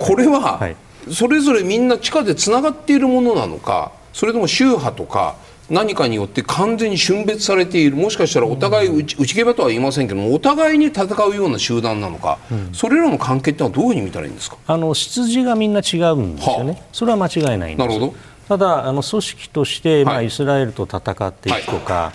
[0.00, 0.76] これは、はい、
[1.12, 5.36] それぞれみんな地下でつながっているものなのかそれとも宗派とか
[5.68, 7.96] 何かによって完全に峻別されている。
[7.96, 14.56] もしかしたらお互い内内毛とは言いませんけどもお互いに戦うような集団なのか、うん、それらの関係ってのはどういうふうに見たらいいんですか？
[14.66, 18.14] あの出自がみんな違うんですよね、はあ、それは間違いないんですなるほど
[18.50, 22.12] ただあの組織として、まあ、イスラエルと戦っていくとか、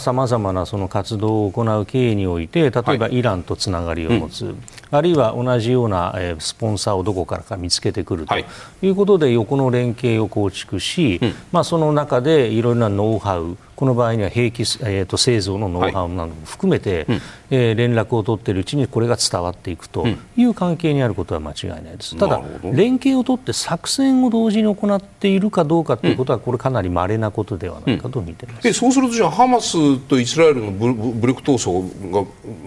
[0.00, 8.46] さまざ、まなその活動を行う経緯において例えばイランとつながりを持つ、はいうん、あるいは同じような、えー、スポンサーをどこからか見つけてくるとい。
[8.88, 20.06] うことで、横の連携を構築し、うん、まあ、その中でいろいろなノウハウこの場合には兵器、えーと、製造のノウハウなども含めて、はい、えー、連絡を取っているうちにこれが伝わっていくと
[20.36, 32.24] いう関係にあることは間違いないです、ただ、連携を取って作戦を同時に行っているかどうかということは、これかなり稀なことではないかと見ています、うん、そうするとじゃあハマスとイスラエルの武力闘争が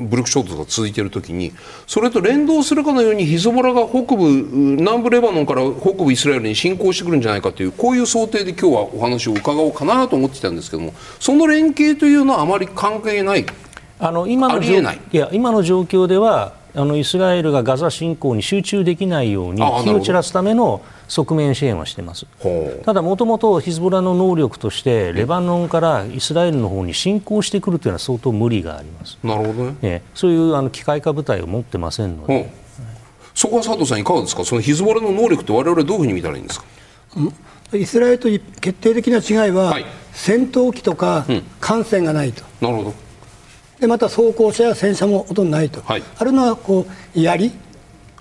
[0.09, 1.53] 武力衝突が続いているときに
[1.85, 13.45] それと連動するかのようにヒズボラが北部南部レバノンから北部イスラエルに侵攻してくるんじゃないかというこういう想定で今日はお話を伺おうかなと思ってたんですけどもその連携というのはあまり関係ない？
[13.99, 14.67] あの今のい？
[15.11, 22.27] や今の状況ではあのイスラエルがガザ侵攻に集中できないように火を散らすための側面支援はしています。
[22.85, 29.17] ただ、もともとヒズボラの能力としてレバノンからイスラエルの方に侵攻してくるというのは相当無理があります。
[29.23, 32.51] なるほどね、そういうあの機械化部隊を持ってませんので、
[33.33, 36.65] そこは佐藤さん、いかがですか、そのヒズボラの能力って我々どういうふうに見たらいいんですか？
[37.73, 38.29] イスラエルと
[38.61, 41.25] 決定的な違いは、はい、戦闘機とか
[41.59, 43.07] 艦船がないと、うん、なるほど。
[43.79, 47.51] でまた装甲車や戦車もほとんどないと、はい、あるのはこう槍、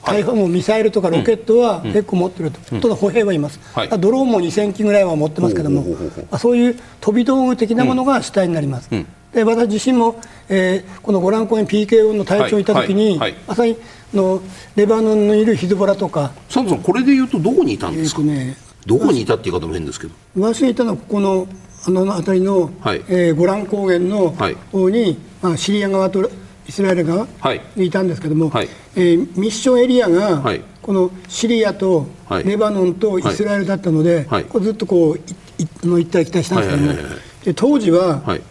[0.04, 5.96] 大砲もミサイルとかロケットは結構持ってると、うん、ただ歩兵はいます、はい、ドローンも2000機ぐらいは持ってますけども、ま
[6.32, 8.88] あ、そういう飛び道具的なものが主体になります。
[8.92, 13.76] うん、で私自身も、えー、このゴラン公園 PKO の隊長にいたときに、まさに
[14.12, 14.40] の
[14.76, 16.32] レバノンにいるヒズボラとか。
[16.48, 18.56] 佐藤さん、これでいうとどこにいたんですか、えーね、
[18.87, 20.14] どこにいたっていう方も変ですけど。
[20.37, 21.46] 私がいたのはここの
[21.87, 24.31] あの辺りの、はい、えー、ゴラン高原の
[24.72, 26.29] 方に、はい、まあ、シリア側と
[26.68, 27.27] イスラエル側
[27.77, 32.07] にいたんですけども、はい、えー、ミッションエリアが、はい、このシリアと
[32.44, 36.92] レバノンとイスラエルだったので、はい、こずっとこういの行ったり来たりしたんですけども、
[37.44, 38.42] で当時は、はい、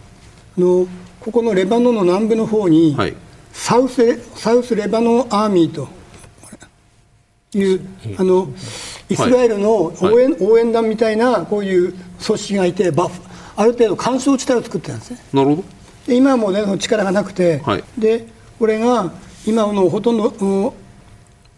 [0.56, 0.86] の
[1.20, 2.96] ここのレバノンの南部の方に、
[3.52, 5.88] サウスサウスレバノンアーミーと
[7.52, 7.80] いう
[8.18, 8.48] あの
[9.08, 11.92] イスラエルの応援,、応援団みたいなこういう
[12.24, 13.20] 組織がいてバフ
[13.56, 15.18] ある程度干渉地帯を作ってたんですね。
[15.32, 15.64] なるほど。
[16.06, 18.26] で今はもう、ね、力がなくて、はい、で
[18.58, 19.12] これが
[19.46, 20.74] 今のほとんど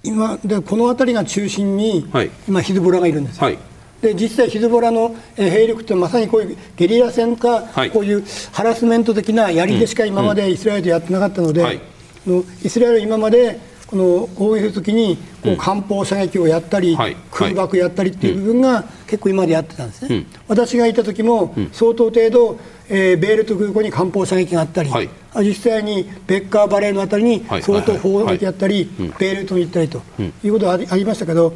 [0.02, 3.44] 今でこの辺りが中心に、はい、今ヒズボラがいるんですよ。
[3.44, 3.58] はい。
[4.00, 11.80] で実際、ヒズボラの兵力ってまさにこういうゲリラ戦か、はい、こういうハラスメント的なやりでしか今までイスラエルでやってなかったので、
[12.26, 16.96] うんうん、イスラエルは今までこの攻撃するときにこう艦砲射撃をやったり、
[17.30, 22.58] 空爆やったりっていう部分が結構今までやってたんですね、私がいた時も相当程度、
[22.90, 30.02] えー、ベールト空港に艦砲射撃があったり、はい、実際にベッカーバレーのあたりに相当砲撃やったり、ベールトに行ったりと
[30.44, 31.54] いうことがありましたけど、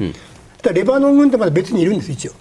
[0.73, 2.33] レバノン軍ってまだ別にいるんです、一応。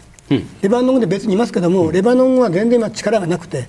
[0.62, 3.68] レバノン軍で別にいますけども、レバノン軍は全然今力がなくて、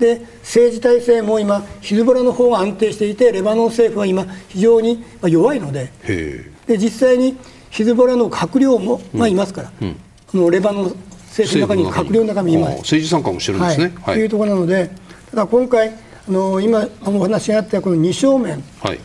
[0.00, 5.92] で政治体制も今、ヒズボラの方が安定していて、レバノン政府は今、非常に弱いので、
[6.66, 7.36] で実際に
[7.68, 9.96] ヒズボラの閣僚も、まあ、いますから、うん。
[10.34, 10.96] うん、レバノン
[11.28, 12.76] 政府の中に閣僚の中にいます。
[12.78, 13.92] 政治参加もしてるんですね。
[14.02, 14.90] はい、というところなので、
[15.30, 15.94] ただ今回、あ
[16.32, 18.62] の今お話があったこの二正面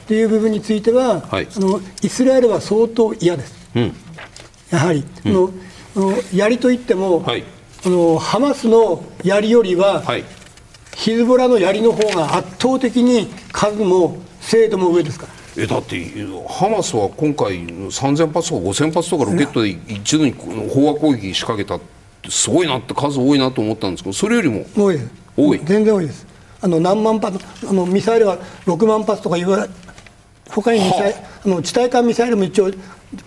[0.07, 0.23] とい。
[0.23, 3.53] う部分については、はい、あのイスラエルは相当嫌です。
[3.75, 3.93] うん、
[4.71, 5.51] やはり、うん、の
[5.95, 7.43] の槍といっても、はい、
[7.85, 10.23] あのハマスの槍よりは、はい
[10.95, 15.27] ヒズボラの槍の方が圧倒的に数も精度も上ですか？
[15.27, 15.63] ら。
[15.63, 15.99] えだって
[16.47, 21.79] ハマスは今回3000発とか5000発とかロケットで一度に飽和攻撃仕掛けた
[22.29, 25.09] すごいなって数多いなと思ったんですけどそれよりも多いです。
[25.37, 25.59] 多い。
[25.63, 26.25] 全然多いです。
[26.61, 27.37] あの何万発
[27.69, 29.69] あのミサイルは6万発とか言われ
[30.49, 31.47] 他にミサイあ。
[31.47, 32.69] の地対艦ミサイルも一応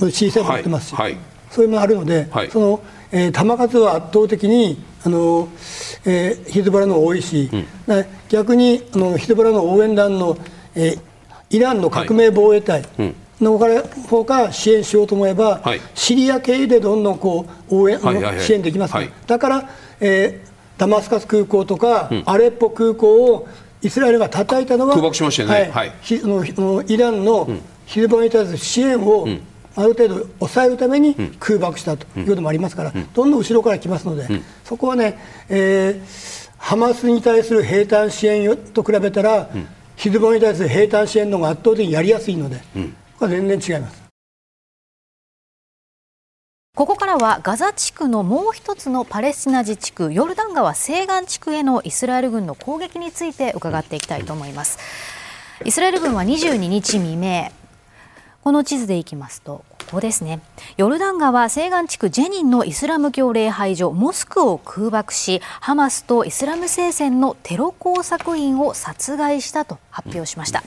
[0.00, 1.12] C7 持ってますし、はい。
[1.12, 2.80] はい、そういうのがあるので、はい、その、
[3.12, 5.48] えー、弾数は圧倒的にあの、
[6.04, 10.36] えー、ヒズボラの多いし、うん、逆にあのヒズボラの応援団の、
[10.74, 11.00] えー、
[11.50, 13.14] イランの革命防衛隊、うん。
[13.40, 13.56] の
[14.08, 23.48] 方から支援しようと思えば、はい、シリア系でどんどんこう応援、はいはいはい、支援できますから、はい、だから、えー、ダマスカス空港とか、うん、アレッポ空港を
[23.80, 27.48] イスラエルが叩いたのは空爆しましたよね、はい、のイランの
[27.86, 29.40] ヒズボラに対する支援を、うん、
[29.78, 34.26] ある程度抑えるために空爆したということもありますから、うん、どんどん後ろから来ますので、
[34.64, 39.50] そこはね、えー、ハマスに対する兵隊支援と比べたら、
[39.96, 42.60] ヒズボラに対する兵隊支援の方が圧倒的にやりやすいので。
[43.20, 44.02] は全然違います。
[46.76, 54.78] ここからはガザ地区のもう一つのパレスチナ自治区ヨルダン川西岸地区へのイスラエル軍の攻撃について伺っていきたいと思います。
[55.64, 57.50] イスラエル軍は22日未明
[58.42, 60.40] この地図でいきますとここですね。
[60.76, 70.62] ヨルダン川西岸地区ジェニンのイスラム教礼拝所モスクを空爆しハマスとイスラム聖戦のテロ工作員を殺害したと発表しました、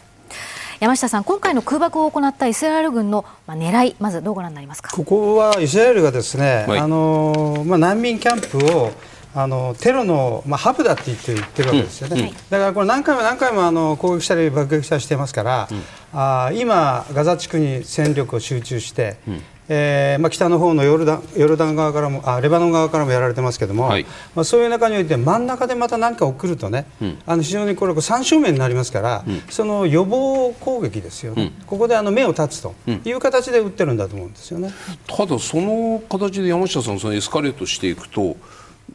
[0.80, 4.92] 山下さん、今回の空爆を行ったイスラエル軍の、まあ、狙い、まずどうご覧になりますか？
[4.96, 8.92] ここはイスラエルがですね、はい、あのまあ、難民キャンプを
[9.34, 15.82] あのテロの、まあ、ハブだって言って言ってるわけですよね、うん、だからこれ何回も何回もあの攻撃したり爆撃したりしてますから、うん、
[16.14, 34.74] あ今、ガザ地区に戦力を集中して、うん、えーまあ、北の方のヨルダンヨルダン側からもあレバノン側からもやられてますけども、はい、まあ、そういう中において真ん中でまた何か送るとね、うん、あの非常にこれ三正面になりますから、うん、その予防攻撃ですよね、うん、ここであの目を立つという形で撃ってるんだと思うんですよね、
[35.08, 38.36] ただ、その形で山下さんそのエスカレートしていくと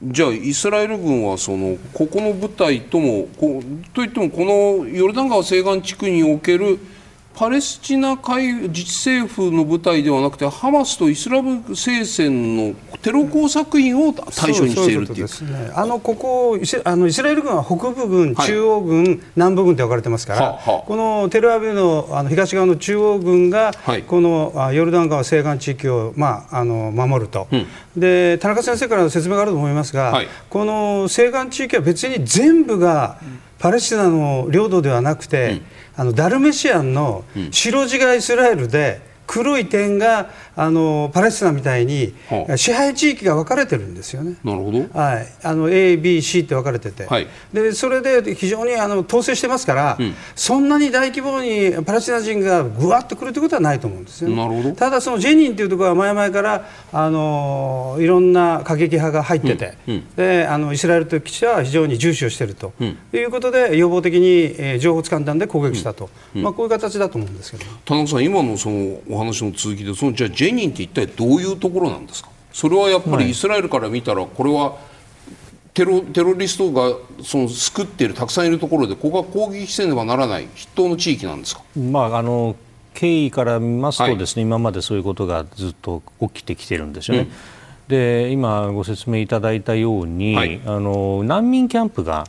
[0.03, 3.29] じゃあイスラエル軍はそのここの部隊とも
[3.95, 6.79] といってもこのヨルダン川西岸地区における
[7.37, 27.67] パレスチナ海自治政府の部隊ではなくてハマスとイスラム聖戦のテロ工作員を対象にしているっていう、ね、あのここあのイスラエル軍は北部軍、中央軍、はい、南部軍って分かれてますから、ははこのテルアビブのあの東側の中央軍が、はい、このヨルダン川西岸地域を、まあ、あの守ると、うん、
[28.01, 33.19] で田中先生からの説明があると思いますが、はい、この西岸地域は別に全部が
[33.59, 42.15] パレスチナの領土ではなくて、うんあのダルメシアンの白地がイスラエルで黒い点があのパレスチナみたいに
[42.57, 44.37] 支配地域が分かれてるんですよね。
[44.43, 44.79] なるほど。
[44.99, 45.27] はい。
[45.43, 54.75] あの A、B、C って分かれてて、はい、でそれで非常にあの統制してますから、うん、そんなに大規模にパレスチナ人がぐわっと来るということはないと思うんですよ、ね、なるほど。
[54.75, 59.95] ただそのジェニンっていうところは前々からあのいろんな過激派が入ってて、うん。
[59.95, 62.73] うん、であのイスラエルという基地は非常に重視をしていると、
[63.13, 67.65] いうことで予防的に、えー、情報つかんだんで攻撃したと、まあこういう形だと思うんですけど。
[67.85, 72.31] 田中さん今のそのお話の続きでそのじゃあジェニンって一体どういうところなんですか？
[72.53, 74.77] それはやっぱりイスラエルから見たらこれは
[75.75, 82.57] テロテロリストがその救っているたくさんいるところでここは攻撃せねばならない筆頭の地域なんですか、まあ、あの
[82.95, 87.25] 経緯から見ますとですね、はい、今までそういうことがずっと起きてきてるんですよね。
[87.25, 87.31] うん、
[87.89, 92.27] で今ご説明いただいたように、はい、あの難民キャンプが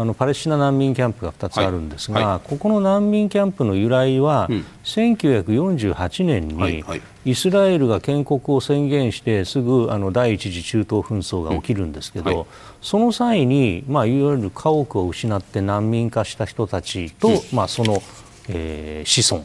[0.00, 2.24] あのパレスチナ難民キャンプが2つあるんですが、はい。
[2.26, 6.84] はい、ここの難民キャンプの由来は、うん、1948年に
[7.24, 12.46] イスラエルが建国を宣言してすぐあの第一次中東紛争が起きるんですけど、うんはい、
[12.80, 18.00] その際に、まあ、いわゆる家屋を失って難民化した人たちと、うん、まあ、その
[18.48, 19.44] えー、子孫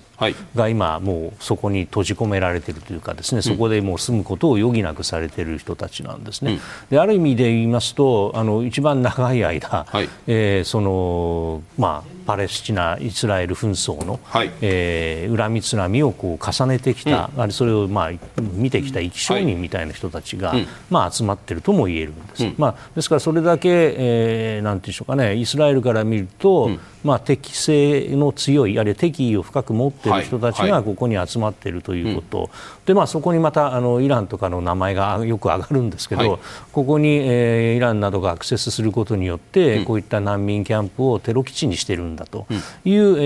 [0.56, 6.54] が今、もうそこに閉じ込められているというかですね、そこでもう住むことを余儀なくされている人たちなんですね。
[6.54, 6.60] うん、
[6.90, 18.12] である意味で言いますとあの一番長い間、はい、えー、そのまあ、パレスチナ・イスラエル紛争の、はい、えー、恨みつらみをこう重ねてきた、うん、あれそれを、まあ、
[18.54, 22.46] 見てきた生き証人みたいな人たちが、はい、まあ、集まっているとも言えるんです。
[22.46, 26.70] うん、まあ、ですからそれだけ、えー、なんていうんでしょうかねイスラエルから見ると、
[27.04, 32.50] まあ、適性の強いあるいは敵意を深く持っている人たちがここに集まっているということ、
[32.86, 36.40] でまあ、そこにまたあのイランとかの名前がよく上がるんですけど、はい、
[36.74, 42.46] ここに、えー、イランなどがアクセスすることによって、うん、こういった難民キャンプをテロ基地にしているんだと
[42.84, 43.24] いう、うん、え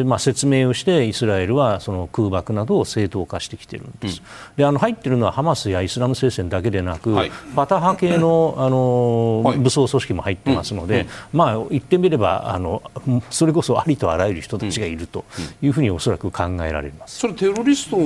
[0.00, 12.82] ー、まあ、説明をしてイスラエルはその空爆などを正当化してきているんです、うん、であの入っているのはハマスやイスラム聖戦だけでなく、はい、バタ派系の あの、武装組織も入ってますので、まあ、言ってみればあの
[13.28, 15.26] それこそありとあらゆる人たちがいると
[15.60, 17.18] いうふうにおそらく考えられます。
[17.18, 17.96] それテロリスト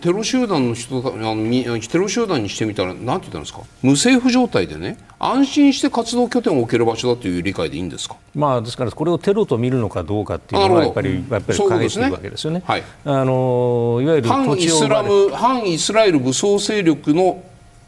[0.00, 3.60] テロ指集団の人あのテロ集団にしてみたらなんて言ったんですか？
[3.82, 11.64] 無政府状態でね安心して活動拠点を置ける場所だという理解でいいんですか、まあ、ですからこれをテロと見るのかどうかっていうのはやっぱりやっている
[12.12, 12.62] わけですよね。
[12.64, 17.42] はい、あのいわゆる反イスラム反イスラエル武装勢力の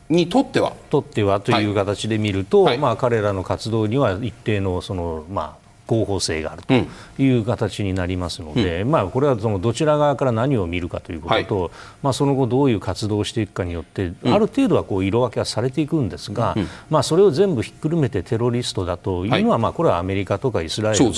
[0.09, 0.73] にとっては。
[0.89, 6.75] とってはという形で見ると、はい、まあ、彼らの活動には一定のその、まあ、合法性があると
[7.23, 11.71] いう形になりますので、うん、まあ、これはそのどちら側から何を見るかということと、はい、
[12.03, 21.13] まあ、その後どういう活動をしていくかによって、うん、ある程度はこう色分けはされていくんですが、うん、まあ、それを全部ひっくるめてテロリストだというのは、まあ、これはアメリカとかイスラエルの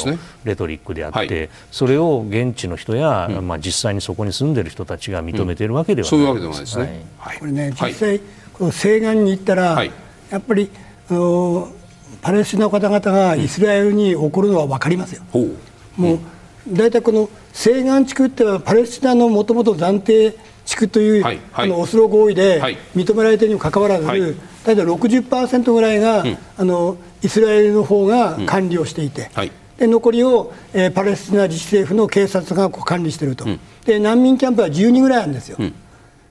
[0.44, 7.06] レトリックであって、それを現地の人や、まあ、実際にそこに住んでいる人たちが認めているわけではない、そういうわけではないですね。
[7.18, 8.20] はい、これね実際、
[8.52, 9.84] この西岸に行ったら、
[10.30, 10.70] やっぱり
[11.10, 11.72] あの
[12.20, 15.22] パレスチナの方々がイスラエルに起こるのは分かりますよ。
[15.34, 15.38] う。
[15.38, 15.56] ん、
[15.96, 16.18] もう
[16.68, 22.60] 大体この西岸地区ってはパレスチナのもともと暫定地区という、はいはい、あのオスロ合意で
[22.94, 24.20] 認められているにもかかわらず、はい、
[24.64, 35.58] 大体60%ぐらいが、うん、あのイスラエルの方が管理をしていて、うん、で残りを、えー、パレスチナ自治政府の警察が管理していると、うん、で難民キャンプは12ぐらいあるんですよ、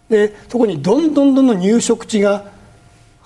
[0.08, 2.46] でそこにどんどんどんどん入植地が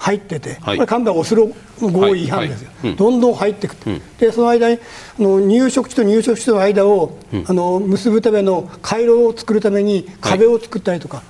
[0.01, 4.79] 入ってて、はい、これ完全オスロ合意違反ですよ、どんどん入っていく、うん、でその間に
[5.19, 11.21] あの入植地と入植地との間を、うん、あの結ぶための回廊を作るために壁を作ったりとか、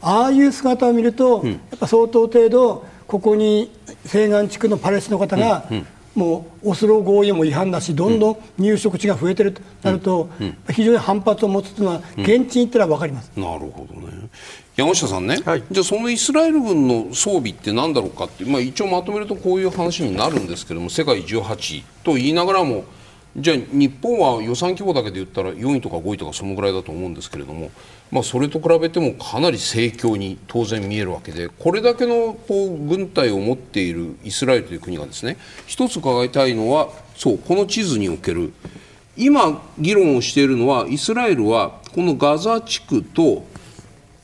[0.00, 3.72] ああいう姿を見ると、うん、やっぱ相当程度ここに
[4.04, 5.64] 西岸地区のパレスの方が、
[6.14, 10.28] もうオスロ合意も違反だしどんどん入植地が増えてるとなると、
[10.70, 13.32] 非常に反発を持つというのは現地に行ったら分かります。
[13.36, 14.28] なるほどね
[14.76, 22.84] 山下さんね、はい、じゃあそのイスラエル軍の装備って何だろうかって、まあ、一応まとめるとこういう話になるんですけども世界18位と言いながらも
[23.38, 27.70] じゃあ日本は予算規模だけで言ったら4位とか5位とかそのぐらいだと思うんですけれども、
[28.10, 38.52] まあ、それと比べてもかなり盛況に当然見えるわけでこれだけのこう軍隊を持っているイスラエルという国がですね一つ伺いたいのはそうこの地図における
[39.16, 43.44] 今議論をしているのはイスラエルはこのガザ地区と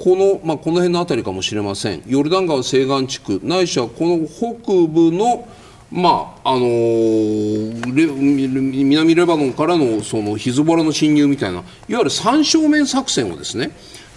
[0.03, 2.03] この,、まあ、この辺の辺りかもしれません。
[2.07, 3.41] ヨルダン川西岸地区。
[3.45, 4.47] ないしはこの北
[4.89, 5.47] 部の
[5.93, 13.73] まああのー、南レバノンからのそのヒズボラの侵入みたいないわゆる三正面作戦をですね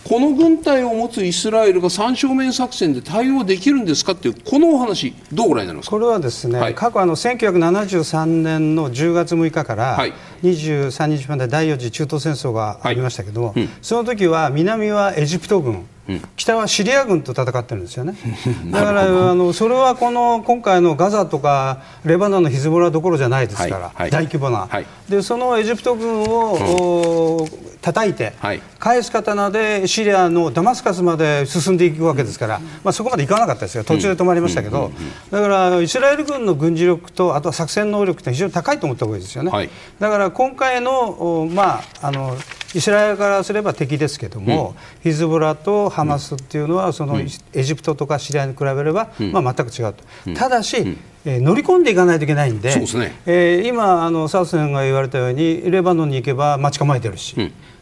[0.07, 9.97] この軍隊を持つイスラエルが三正面作戦で対応できるんですかっていうこのお話どうご覧になりますこれはですね、はい、過去あの1973年の10月6日から
[10.43, 13.63] 23日まで第4次中東戦争がありましたけども、はい。
[13.63, 15.87] うん、その時は南はエジプト軍
[16.35, 18.15] 北はシリア軍と戦ってるんですよね。
[18.71, 27.47] だからあのそれはこの今回のガザとかレバノンのヒズボラどころじゃないですから、はい、大規模な、はい、でそのエジプト軍を、うん、
[27.81, 33.83] 叩いて、はい、返す刀でシリアのダマスカスまで進んでいくわけですから、まあ、そこまでいかなかったですよ。
[33.83, 34.91] 途中で止まりましたけど、
[35.31, 42.37] だからイスラエル軍の軍事力とあとは作戦能力って非常に高いと思った方がいいですよね、だから今回の,、まあ、あの
[42.75, 47.17] イスラエルからすれば敵ですけども、ヒズボラとハマスっていうのはその
[47.53, 50.03] エジプトとかシリアに比べれば、まあ、全く違うと、
[50.35, 53.15] ただし、えー、乗り込んでいかないといけないんで、でね。
[53.25, 57.35] えー、今あの、サウスンが言われたようにレバノンに行けば待ち構えてるし。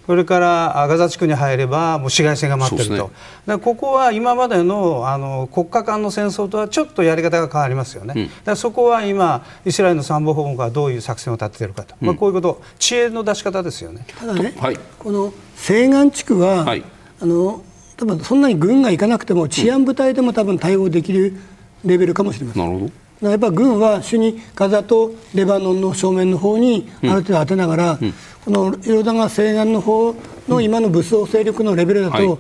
[0.08, 3.12] うんそれからガザ地区に入ればもう市街戦が待ってると、
[3.47, 14.06] ね、ここは今までのあの国家間の戦争とはちょっとやり方が変わりますよね、うん、だそこは今、イスラエルの参謀本部がどういう作戦を立てているかと、うん、まあ、こういうこと、知恵の出し方ですよね。
[14.20, 16.84] ただね、はい、この西岸地区は、はい、
[17.22, 17.64] あの
[17.95, 21.38] 多分そんなに軍が行かなくても治安部隊でも多分対応できる
[21.86, 22.64] レベルかもしれません。
[22.66, 23.04] なるほど。
[23.30, 28.14] やっぱ軍は主にガザとレバノンの正面の方にある程度当てながら、うん、
[28.46, 30.16] このヨルダン川西岸の方
[30.50, 32.39] の今の武装勢力のレベルだと、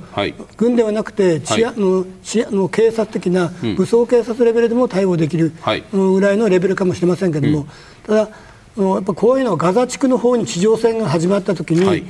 [0.57, 5.53] 軍ではなくて治安の治安の警察的な武装警察レベルでも対応できる
[5.91, 7.67] ぐらいのレベルかもしれませんけれども、
[8.05, 12.05] ただ、やっぱこういうのはガザ地区の方に地上戦が始まったときに、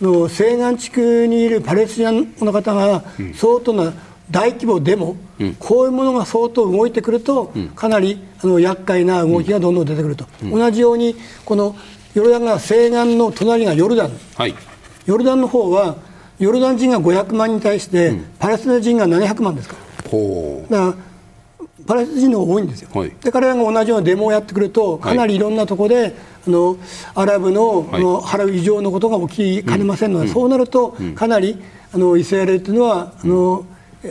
[0.00, 3.92] の西岸地区にいるパレスチナの方が相当な
[4.28, 5.16] 大規模でも、
[5.60, 11.76] こういうものが相当動いてくると、かなりあの厄介な動きがどんどん出てくると、同じようにこの
[12.16, 14.54] ヨルダン川西岸の隣がヨルダン、はい、
[15.04, 15.96] ヨルダンの方は
[16.38, 19.76] ヨルダン人が500万に対して、うん、パレスチナ人が700万ですか。
[20.70, 20.98] ら、だか
[21.78, 26.14] らパレスチナ人の方が多いんですよ、はい、で彼らが同じようなデモをやってくるとかなりいろんなところで、
[26.46, 26.78] あの
[27.14, 31.62] アラブの,、の払う以上のことが起きかねませんので、うん、そうなると、かなり
[31.92, 33.66] あのイスラエルというのはあの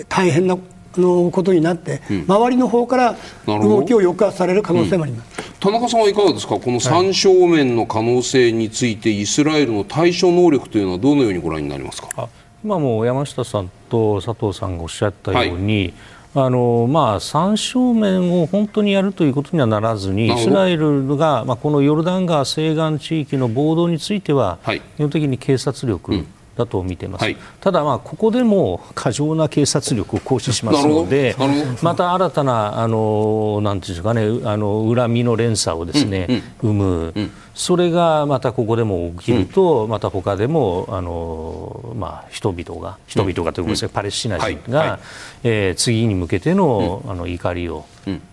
[0.08, 0.56] 大変な
[0.95, 3.16] のことになって、周りの方から
[3.47, 5.35] 動きを抑圧される可能性もあります。
[5.66, 12.30] 田中さんはいかがですか、この三正面の可能性について、イスラエルの対処能力というのは、どのようにご覧になりますか？
[12.63, 15.91] 今も山下さんと佐藤さんがおっしゃったように、
[16.36, 31.36] はい、あのまあ、三正面を本当にやるということにはならずに、イスラエルが、まあ、このヨルダン川西岸地域の暴動については、基本的に警察力、うんだと見てます、はい、ただ、まあ、ここでも過剰な警察力を行使しますので、
[31.82, 44.89] また新たなあのなんていうんですかねあの恨みの連鎖をですね、うんうん、生む、うん、それがまたここでも起きると、また他でもあの、まあ、人々が、人々がということですね、パレスチナ人が、はい。
[44.89, 44.99] はい、
[45.43, 47.86] えー、次に向けての,、あの怒りを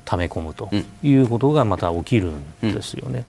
[0.05, 0.71] 溜め込むと
[1.03, 3.27] いうことがまた起きるんですよね。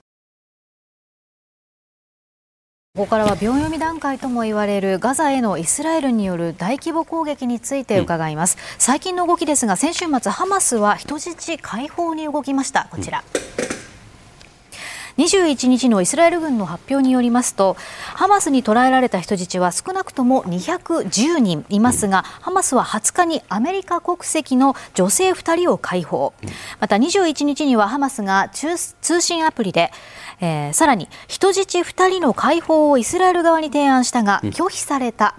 [2.96, 12.86] ここからは秒読み段階とも言われるガザへのイスラエルによる大規模攻撃について伺います、うん、最近の動きですが先週末ハマスは人質解放に動きました。
[12.92, 13.24] こちら、
[15.18, 17.76] うん、21日のイスラエル軍の発表によりますと
[18.14, 26.32] ハマスに捕らえられた人質は少なくとも210人いますが、うん、ハマスは20日にアメリカ国籍の女性2人を解放。
[26.78, 29.90] また21日にはハマスが通信アプリで
[30.40, 35.36] えー、さらに人質2人の解放をイスラエル側に提案したが拒否された。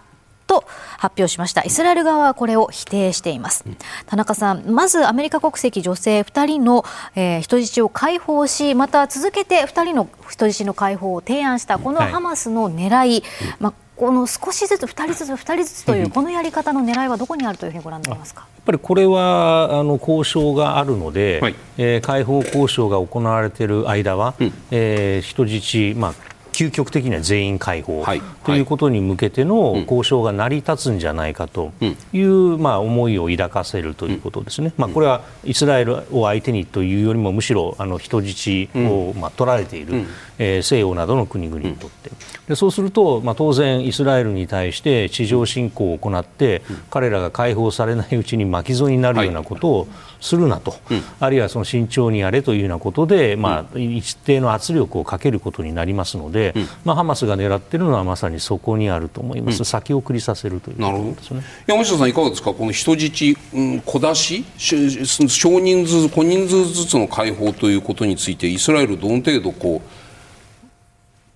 [0.47, 0.63] と
[0.97, 1.63] 発表しました。
[1.63, 3.65] イスラエル側はこれを否定しています、
[4.05, 6.85] 田中さんまずアメリカ国籍女性2人の、
[7.15, 13.23] えー、人質を解放しまた続けて2人の人質の解放を提案したこのハマスの狙い、はい、
[13.59, 18.41] まあ、この少しずつ2人ずつ2人ずつというこのやり方の狙いはどこにあるというふうにご覧になりますか？
[18.41, 26.13] やっぱりこれはあの交渉があるので、はい、えー、解放交渉が行われている間は、うん、えー、人質、まあ、
[26.55, 31.73] 究極的には全員解放、はい、ということに向けての交渉が成り立つんじゃないかと
[32.13, 40.05] いう、まあ、思いを抱かせるということですね、まあ、これはイスラエルを相手にというよりもむしろあの人質を、まあ、取られている、
[40.37, 42.11] えー、西洋などの国々にとって、
[42.47, 49.87] でそうすると、まあ、当然イスラエルに対して地上侵攻を行って、彼らが解放されないうちに巻き添えになるようなことを
[50.19, 56.53] するなと、はい、あるいはその慎重にやれというようなことで、まあ、一定の圧力をかけることになりますので、
[56.83, 61.41] まあ、ハマスが狙っているのはまさにそこにあると思います、先送りさせるということですね。
[61.67, 69.89] 山下さん、いかがですか、この人質、うん、小出し、少人数、小人数ずつの解放ということについて、イスラエル、どの程度こう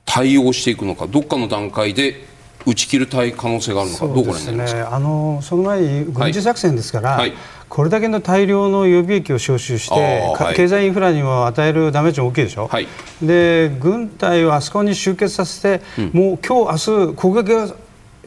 [0.06, 2.28] 対応していくのか、どっかの段階で
[2.70, 7.20] 打ち切るたい可能性があるのか、どうご覧になりますか、あのその前に軍事作戦ですから、はい。
[7.20, 7.34] はい。
[7.70, 12.88] これだけの大量の予備役を招集して、はい、経済インフラにも与えるダメージも大きいでしょ、はい、
[13.22, 17.76] で軍隊をあそこに集結させて、うん、もう今日明日攻撃が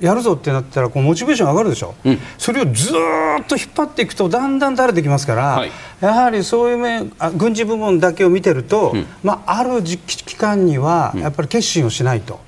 [0.00, 5.70] やるぞってなったらこうモチベーション上がるでしょ、うん、それをずっと引っ張っていくとだんだん垂れてきますから、はい、
[6.00, 12.40] やはりそういう面あ軍事部門だけを見てると、うん、まあ、ある期間にはやっぱり決心をしないと、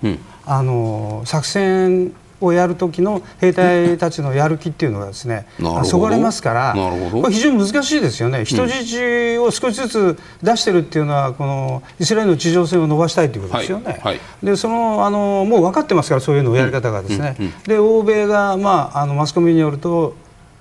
[0.47, 5.47] あの作戦をやる時の兵隊たちのやる気っていうのがですね
[5.85, 6.75] そがれますから
[7.11, 8.45] これ非常に難しいですよね。
[8.45, 13.93] 人質を少しずつ出してるっていうのはこのイスラエルの地上戦を伸ばしたいということですよね。
[13.93, 17.37] はいはい、でそのあのもう分かってますからそういうのやり方がですね。
[17.67, 20.15] で欧米が、まあ、あのマスコミによると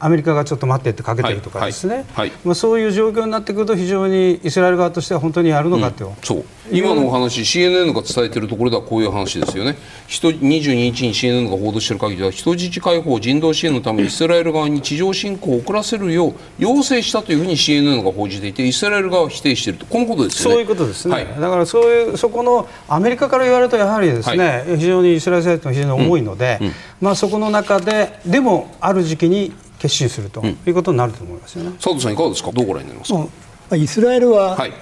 [0.04, 6.12] アメリカがちょっと待ってってかけてるとかですね、はいはい、まあ、そういう状況になってくると非常にイスラエル側としては本当にやるのかと、う。
[6.12, 6.45] ん、そう。
[6.72, 9.78] 今のお話 CNN が伝えているところではこういう話ですよね。
[10.10, 19.86] 22日に CNN が報道している限りは人質解放人道支援のためにイスラエル側に地上侵攻を遅らせるよう要請したというふうに CNN が報じていてイスラエル側は否定していると。
[19.86, 20.54] このことですよね。
[20.56, 32.53] そういうことですね、はい、だからそういうそこのアメリカから言われるとやはりですね、非常にイスラエル政府は非常に重いので、うんうん、まあ、そこの中ででもある時期に決心するということになると思いますよね、佐藤さんいかがですか？
[32.53, 33.13] どうご覧になります
[33.69, 34.73] か、イスラエルは、はい、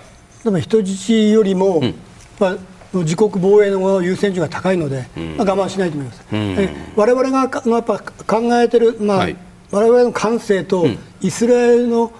[0.61, 1.95] 人質よりも、うん、
[2.39, 2.57] まあ
[2.93, 6.23] 自国防衛の優先順位が高いので、うん、まあ、我慢しないと思います。
[6.31, 9.35] うん、我々がやっぱ考えてる、まあ、はい、
[9.71, 10.85] 我々の感性と
[11.19, 12.11] イスラエルの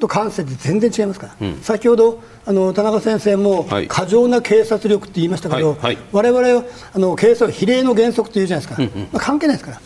[0.00, 5.78] と感性って全然違いますから、うん、先ほどあの田中先生も、過剰な警察力って言いましたけど、はい。
[5.78, 6.64] はい、我々は
[6.94, 9.80] あの警察は比例の原則というじゃないですか、うんうん、まあ、関係ないですから。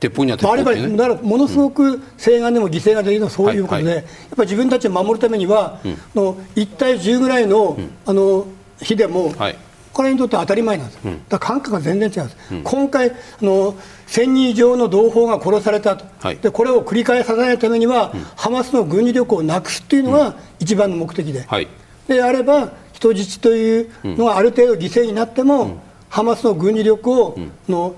[0.00, 4.04] 鉄砲には鉄砲って、ね、だからものすごく西岸でも犠牲が出るのはそういうことで、やっ
[4.36, 8.46] ぱり自分たちを守るためには、うん、の1対10ぐらいの,、あの
[8.80, 9.56] 日でも、はい、
[9.94, 13.74] 彼にとっては当たり前なんです、うん、だから感覚が全然違うんです、うん、今回あの、
[14.08, 21.68] 1000人以上の同胞が殺されたと、はい、でこれを繰り返さないためには、うん、ハマスの軍事力をなくすというのが一番の目的で、はい、
[22.08, 27.38] であれば、人質というのがある程度犠牲になっても、ハマスの軍事力を、
[27.68, 27.96] の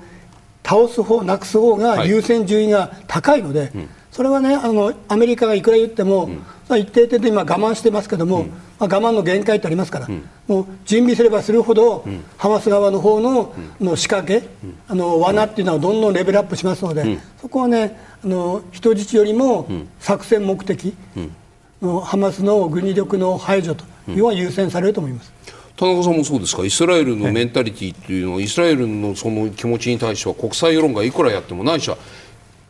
[0.67, 3.71] 倒す方、なくす方が優先順位が高いので、はい
[4.17, 6.25] それはねあのアメリカがいくら言っても、
[6.71, 12.03] うん、一定程度今我慢してますけども、うん、まあ、我慢の限界ってありますから、うん、もう準備すればするほど、
[12.39, 14.49] ハマス側の方の,、の仕掛け、
[14.89, 19.69] あの罠っていうのはどんどんレベルアップしますので、そこはねあの人質よりも
[20.01, 20.95] 作戦目的、
[21.83, 25.31] のハマスの軍事力の排除というのは優先されると思います。
[25.77, 26.65] 田中さんもそうですか？
[26.65, 31.99] イスラエルのメンタリティーっていうのは、イスラエルのその気持ちに対しては国際世論がいくらやってもないしは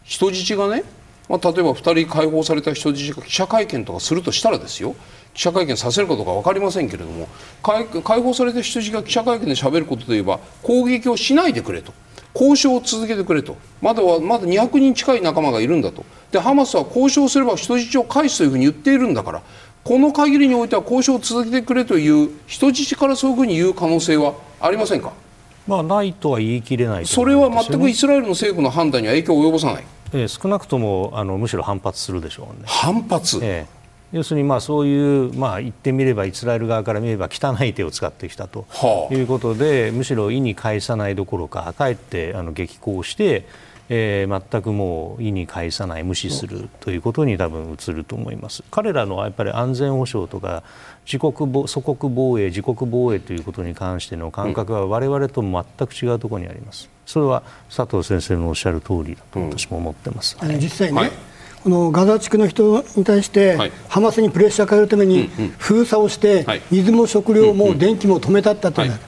[0.02, 0.82] 人質がね
[1.28, 4.94] まあ、例えば2人解放された人質が記者会見とかするとしたらですよ。
[5.34, 7.28] 記者会見させるかどうか分かりませんけれども
[7.62, 7.84] 解
[8.22, 11.92] 放された人質が記者会見でしゃべることといえば攻撃をしないでくれと。
[12.34, 13.56] 交渉を続けてくれと。
[13.80, 16.04] まだはまだ200人近い仲間がいるんだと。
[16.30, 19.42] でハマスは交渉すれば人質を返すというふうに言っているんだから
[19.86, 25.12] この限りにおいては交渉を続けてくれという人質からそういうふうに言う可能性はありませんか？
[25.64, 29.84] まあ、ないとは言い切れない、ね、それは全くイスラエルの政府の判断には影響を及ぼさない。
[30.12, 32.64] えー、少なくともあのむしろ反発するでしょうね。
[32.66, 33.76] 反発、えー
[34.12, 38.64] 要するにまあそういう、まあ、言ってみればイスラエル側から見れば汚い手を使ってきたと。
[39.10, 43.46] いうことで、はあ、むしろ意に介さないどころかかえってあの激高して、
[43.88, 48.62] えー、全くもう意に介さない無視するということに多分移ると思います。
[48.70, 50.62] 彼らのやっぱり安全保障とか
[51.04, 56.88] 自国祖国防衛自国防衛ということに関しての感覚は我々と全く違うところにあります。
[57.06, 57.42] それは
[57.74, 61.12] 佐藤先生のおっしゃる通りだと私も思ってます、うん、実際ね、はい。
[61.62, 69.00] このガザ地区の人に対して、はい、ハマスにプレッシャーをかけるために封鎖をして、水も食料も電気も止めたったという、はい、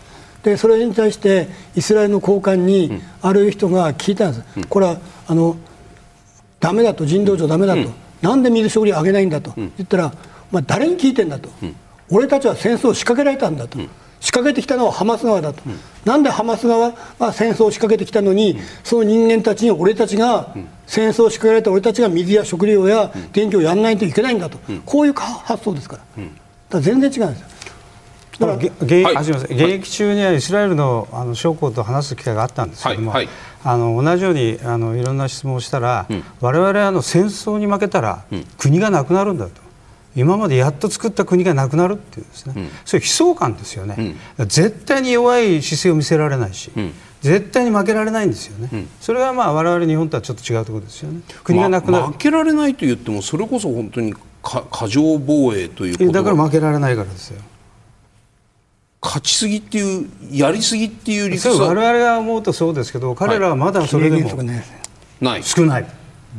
[0.49, 5.57] でそれに対してイスラエルの高官にある人が聞いたんです、うん、これはあの
[6.59, 10.13] ダメだと人道上だめだと、うん、なんで水食料を上げないんだと、言ったら、
[10.51, 11.49] まあ、誰に聞いてんだと、
[12.11, 13.79] 俺たちは戦争を仕掛けられたんだと。
[14.21, 20.53] 仕掛けてきたのはハマス側だと、うん、なんでハマス側は戦争を仕掛けてきたのに、うん、その人間たちに俺たちが、
[20.89, 26.33] 戦争を仕掛けられた俺たちが水や食料や電気をやらないといけないんだと、こういう発想ですから、だか
[26.73, 27.33] ら全然違うん。
[27.33, 27.47] ですよ。
[28.39, 33.27] だから現,、はい、現役中にはイスラエルのあの将校と話す機会があったんですけども、はい。
[33.27, 33.35] はい、
[33.65, 38.25] あの同じようにあのいろんな質問をしたら、うん、我々あの戦争に負けたら、
[38.57, 39.69] 国がなくなるんだと。
[40.17, 51.21] 今までやっと作った国がなくなるっていうですね、うん、そういう悲壮感ですよね、うん、絶対に弱い姿勢を見せられないし、うん、絶対に負けられないんですよね、それはまあ我々日本とはちょっと違うところですよね。
[51.45, 57.41] 国がなくなる、ま、負けられないと言ってもそれこそ本当に過剰防衛というだから負けられないからですよ
[59.01, 64.43] 勝ちすぎっていうやりすぎっていう理屈は我々が思うとそうですけど彼らはまだそれでも、
[65.21, 65.43] ない。
[65.43, 65.87] 少ない。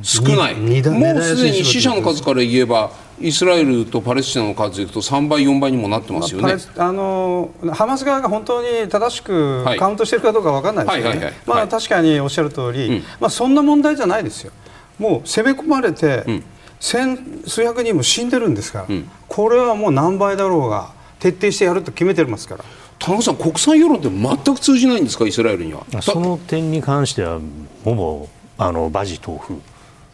[0.02, 0.56] 少ない。
[0.56, 14.54] もうすでに死者の数から言えばイスラエルとパレスチナの数でいうと3倍、4倍にもなってますよね、あのハマス側が本当に正しくカウントしているかどうか分からないですけど、まあ、確かにおっしゃる通り、うん、まあ、そんな問題じゃないですよ、
[14.98, 16.44] もう攻め込まれて、うん、
[16.80, 22.66] 千数百人も死んでるんですから、うん、これはもう何倍だろうが、徹底してやると決めてますから。
[22.98, 25.86] 田中さん、国際世論って全く通じないんですか、イスラエルには。
[26.02, 27.40] その点に関しては、
[27.84, 29.62] ほぼあの馬事豆腐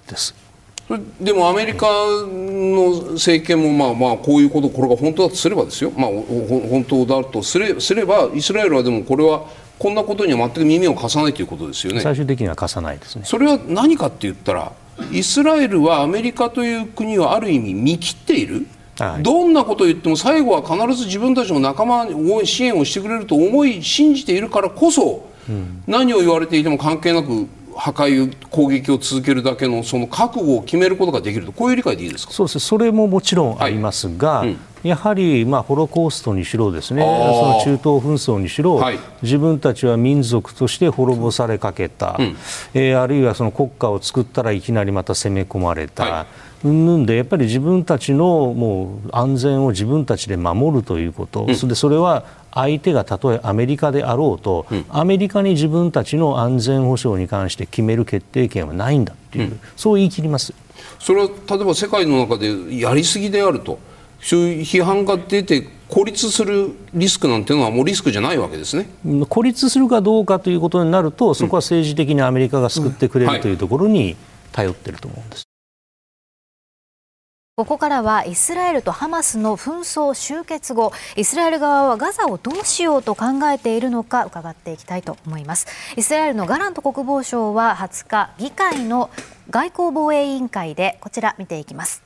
[0.07, 0.35] です。
[1.19, 9.47] でもアメリカの政権もまあまあこういうことこれが本当だとすればですよ、まあ、本当だとすれすればイスラエルはでもこれは
[9.79, 14.73] こんなことには全く耳を貸さないということですよね最終的には貸さないですねそれは何かって言ったら
[15.11, 18.67] イスラエルはアメリカという国をある意味見切っている
[18.97, 32.31] はい、どんなことを言っても最後は必ず自分たちの仲間を支援をしてくれると思い信じているからこそ、うん、何を言われていても関係なく破壊攻撃を続けるだけのその覚悟を決めることができるとこういう理解でいいですか？
[32.31, 34.51] そうですそれももちろんありますが、はい。
[34.51, 37.01] うん、やはり、まあ、ホロコーストにしろですね。
[37.01, 42.37] その中東紛争にしろ、はい、自分たちは民族として滅ぼされかけた、うん、
[42.73, 46.05] えー、あるいはその国家を作ったらいきなりまた攻め込まれた。
[46.05, 46.25] はい
[46.63, 60.53] うんぬんでやっぱり自分たちのもう安全を自分たちで守るということ、うん、それでそれは相手がたとえアメリカであろうと、うん、アメリカに自分たちの安全保障に関して決める決定権はないんだという、うん、そう言い切ります。
[60.99, 63.77] それは例えば世界の中でやりすぎであると
[64.21, 68.87] そういう批判が出て孤立するリスクなんていうのはもうリスクじゃないわけですね。
[69.29, 74.15] 孤立するかどうかということになるとそこは政治的にアメリカが救ってくれるというところに
[74.51, 75.44] 頼ってると思うんです。
[77.57, 85.65] ここからはイスラエルとハマスの紛争終結後イスラエル側はガザをどうしようと考えているのか伺っていきたいと思います。
[85.95, 89.09] イスラエルのガラント国防相は20日議会の
[89.49, 92.03] 外交防衛委員会でこちら見ていきます。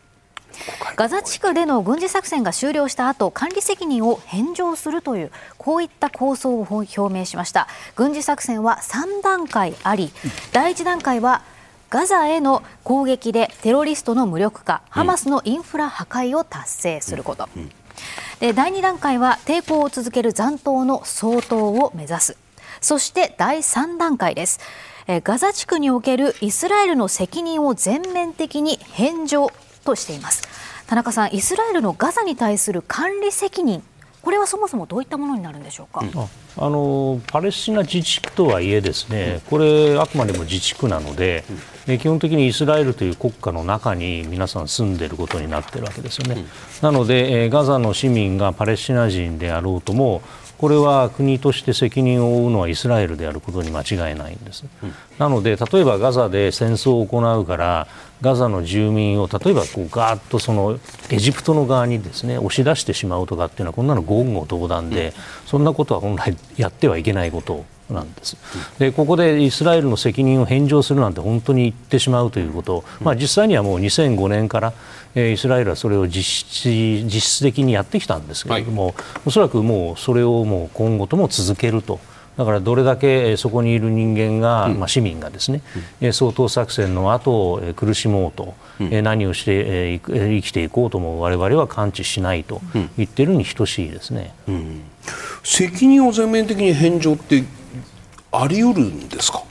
[0.95, 7.67] ガザ地区での軍事作戦が終了した後管理責任を返上するというこういった構想を表明しました。
[7.95, 10.11] 軍事作戦は3段階あり
[10.51, 11.41] 第1段階は
[11.89, 17.49] ガザへの攻撃でテロリストの無力化、ハマスのインフラ破壊を達成すること。
[18.39, 22.37] で第2段階は抵抗を続ける残党の掃討を目指す。
[22.79, 24.59] そして第3段階です。
[25.07, 29.51] ガザ地区におけるイスラエルの責任を全面的に返上
[29.83, 30.43] としています。
[30.85, 33.83] 田中さんイスラエルのガザに対する管理責任
[34.21, 41.59] これはそもそもどういったものになるんでしょうか、うん、あのパレスチナ自治区とはいえですね、これあくまでも自治区なので、うん、
[41.97, 46.47] 基本的にイスラエルという国家の中に皆さん住んでいることになっているわけですよね、うん、
[46.81, 50.21] なのでえガザの市民がパレスチナ人であろうとも
[50.59, 57.87] これは国として責任を負うのはイスラエルであることに間違いないんです、うん、なので例えばガザで戦争を行うから
[58.19, 60.77] ガザの住民を例えばこうガーッとその
[61.09, 65.13] エジプトの側にですね押し出してしまうとかっていうのはこんなの言語道断で、うん、
[65.47, 67.63] そんなことは本来やってはいけないこと
[67.93, 68.37] なんです。
[68.79, 72.79] でここでイスラエルの責任を返上するなんて本当に言ってしまうということ。
[72.79, 74.73] を、まあ、実際にはもう2005年から、
[75.15, 78.93] えー、イスラエルはそれを実質実質的にやってきたんですけれども、はい、
[79.25, 81.99] おそらくもうそれをもう今後とも続けると。
[82.37, 85.61] だからどれだけそこにいる人間が、うん、まあ、市民がですね、
[86.01, 92.61] うん、掃討作戦の後苦しもうと、うん、何をして生きていこうとも我々は感知しないと
[92.95, 94.83] 言っているに等しいですね、うん、
[95.43, 97.43] 責任を全面的に返上って
[98.31, 99.43] あり得るんですか？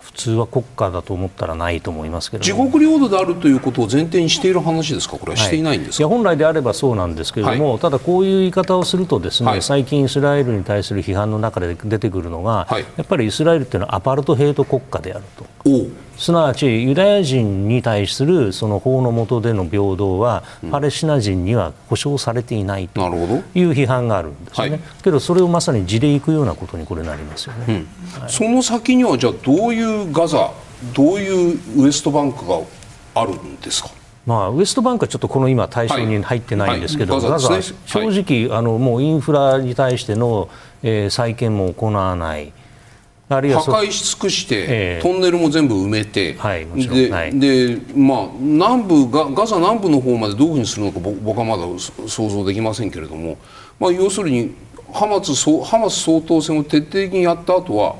[0.00, 15.46] 普通は国家だと思ったらないと思いますけど、自国領土であるということを前提にしている話ですか、これはしていないんですか、はい、いや本来であればそうなんですけれども、はい、ただこういう言い方をすると、ですね、はい、最近、イスラエルに対する批判の中で出てくるのが、やっぱりイスラエルっていうのはアパルトヘイト国家であると。
[16.16, 23.00] すなわちユダヤ人に対するその法の下での平等は、パレスチナ人には保障されていないと
[23.54, 28.20] いう批判があるんですね、はい、けどそれをまさに地でいくようなことにこれなりますよね、うん。
[28.20, 30.52] はい、その先にはじゃあどういうガザ
[30.94, 32.60] どういうウエストバンクが
[33.14, 33.90] あるんですか？
[34.26, 37.22] まあ、ウエストバンクはちょっとこの今、対象に入ってないんですけど、はい。
[37.24, 40.48] はい、ガザは正直、あのもうインフラに対しての、
[40.82, 42.52] えー、再建も行わない。
[43.28, 51.64] 破壊し尽くして、えー、トンネルも全部埋めて、はい、ではい、でまあ、南部がガザ南部の方までどういうふうにするのか僕はまだ
[52.06, 53.38] 想像できませんけれども、
[53.80, 54.54] まあ、要するに
[54.92, 57.96] ハマスハマス総統選を徹底的にやった後は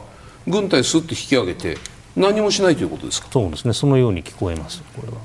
[0.47, 1.79] 軍隊すっと引き上げて
[2.15, 3.29] 何もしないということですか？
[3.33, 3.73] そうですね。
[3.73, 5.19] そのように聞こえますこれは。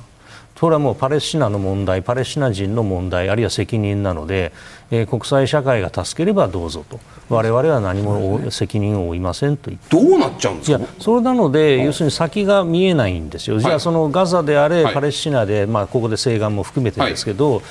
[0.60, 4.52] それはもうパレスチナの問題、パレスチナ人の問題、あるいは責任なので、
[4.92, 7.00] えー、国際社会が助ければどうぞと、
[7.30, 10.78] 我々は何も責任を負いませんと言って、どうなっちゃうんですか？
[10.78, 17.62] いやそれなので、要するに先が見えないんですよ、じゃあ、そのガザであれ、パレスチナで、まあ、ここで西岸も含めてですけど、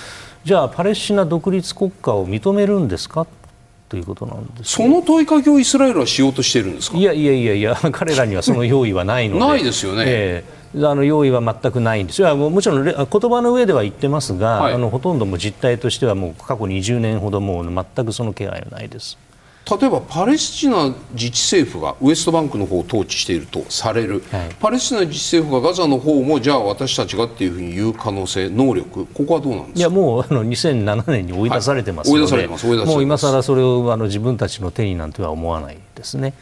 [0.44, 3.26] じゃあ、パレスチナ独立国家を認めるんですか？
[3.90, 6.96] ということなんですその問いかけをイスラエルはしようとしているんですか？
[6.96, 9.40] いやいやいやいや、彼らにはその用意はないので。
[9.40, 10.04] ないですよね。
[10.06, 12.20] えーあの用意は全くないんです。
[12.20, 19.16] よ、もちろん言葉の上では言ってますが、はい、あのほとんども実態としてはもう過去20年ほどもう全くその気配はないです。
[19.70, 29.04] 例えばパレスチナ自治政府がウエストバンクの方を統治しているとされる、はい、パレスチナ自治政府がガザの方もじゃあ私たちがっていうふうに言う可能性能力。
[29.06, 29.78] ここはどうなんですか？
[29.80, 32.66] いやもうあの2007年に追い出されてますので、はい、追い出されてます。
[32.66, 36.32] もう今更それをあの自分たちの手になんては思わないですね。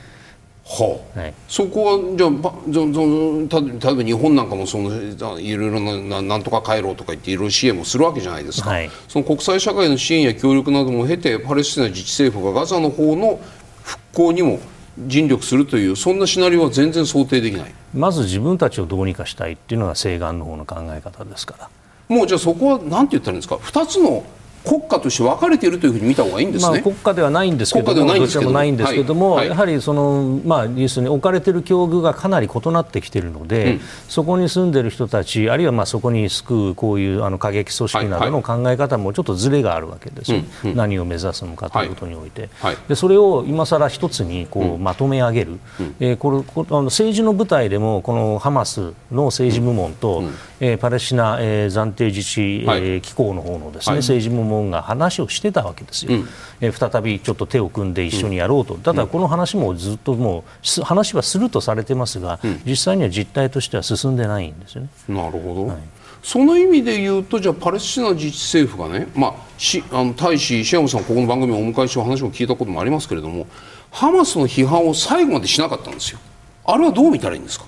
[0.69, 2.31] はあ、はい、そこはじゃあ
[2.69, 4.91] じゃ例えば日本なんかもその
[5.39, 13.39] いろいろななんとか帰ろうとか言っていろいろ支援もするわけじゃないですか、はい、その国際社会の支援や協力なども経てパレスチナ自治政府がガザの方の
[13.85, 14.59] 復興にも
[14.99, 17.75] 尽力するというそんなシナリオは全然想定できない。
[17.95, 21.71] まず自分たちをどうにかしたいっていうのが西岸の方の考え方ですから。
[22.09, 24.25] もうじゃあそこは何て言ったらいいんですか？2つの
[24.67, 56.29] 国家として分かれているというふうに見た方がいいんですね、まあ、国家ではないんですけども、どちらもないんですけども、はい、やはりその、まあ、要するに置かれている境遇がかなり異なってきているので、うん、そこに住んでいる人たち、あるいはまあそこに救うこういうあの過激組織などの考え方もちょっとずれがあるわけです、はいはい、何を目指すのかということにおいて、はい、でそれを今さら一つにこうまとめ上げる、うん、えー、これこあの政治の舞台でも、このハマスの政治部門と、うん、えー、パレスチナ、えー、暫定自治、えー、機構の方のですね、政治部門が話をしてたわけですよ、うん、
[56.61, 60.45] え再びちょっと手を組んで一緒にやろうと、ただこの話もずっとも
[60.79, 64.89] う話はするとされてますが、実際には実態としては進んでないんですよね。
[65.09, 65.77] なるほど、はい。
[66.23, 73.47] その意味で言うと、じゃあ、パレスチナ自治政府がね、まあ、しあの大使、シアムさん、ここの番組をお迎えして話も聞いたこともありますけれども、
[73.93, 76.19] ハマスの批判を最後までしなかったんですよ。
[76.65, 77.67] あれはどう見たらいいんですか？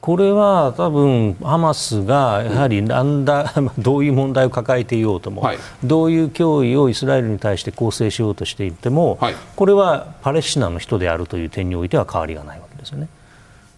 [0.00, 13.08] これは多分、ハマスがやはりなんだ、うん、どういう問題を抱えていようとも、はい、どういう脅威をイスラエルに対して構成しようとしていても、はい、これはパレスチナの人であるという点においては変わりがないわけですよね。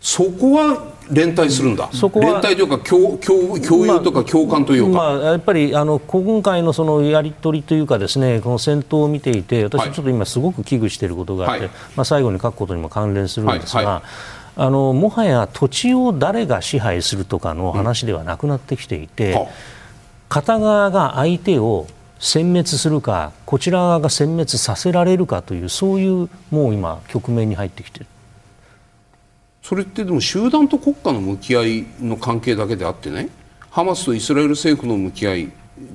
[0.00, 14.02] そこは連帯するんだ、そこは連帯というか共共共有とか共感というか、まあ、まあ、やっぱりあの今回のそのやり取りというかですねこの戦闘を見ていて私、ちょっと今すごく危惧していることがあって、はい、まあ、最後に書くことにも関連するんですが、はいはい、
[14.60, 19.46] あのもはや土地を誰が支配するとかの話ではなくなってきていて、うん、
[20.28, 21.86] 片側が相手を
[22.18, 28.06] 殲滅するかこちら側が殲滅させられるかというそういうもう今局面に入ってきている。
[29.62, 33.30] それってでも集団と国家の向き合いの関係だけであってね
[33.70, 35.52] ハマスとイスラエル政府の向き合い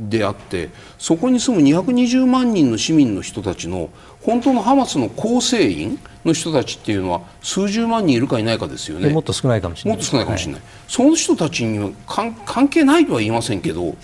[0.09, 3.89] であってそこに住む220万人の市民の人たちの
[4.25, 9.09] 本当のハマスの構成員の人たちっていうのは数十万人いるかいないかですよね。
[9.09, 9.97] もっと少ないかもしれない。
[9.97, 13.95] もっと少ないかもしれない、はい、その人たちには関係ないとは言いませんけど。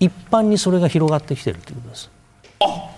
[0.00, 2.10] 一般にそれが広がってきてるということです。
[2.60, 2.90] あ！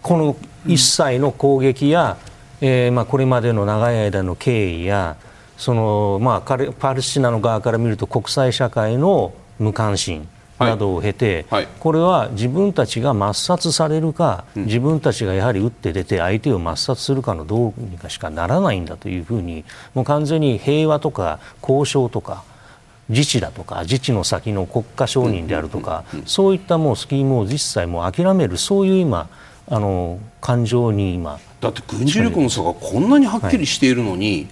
[0.00, 2.16] この一切の攻撃や、
[2.60, 5.16] うん、えー、まあ、これまでの長い間の経緯や
[5.58, 10.28] その、まあ、パレスチナの側から見ると国際社会の無関心
[10.58, 11.64] などを経て、はい。
[11.64, 22.44] はい、これは自分たちが抹殺されるか、うん、自分たちがやはり打って出て相手を抹殺するかのどうにかしかならないんだというふうにもう完全に平和とか交渉とか
[23.08, 29.28] 自治だとか自治の先の国家承認であるとか、そういったもうスキームを実際もう諦めるそういう今
[29.68, 34.48] あの感情に今だって軍事力の差がこんなにはっきりしているのに、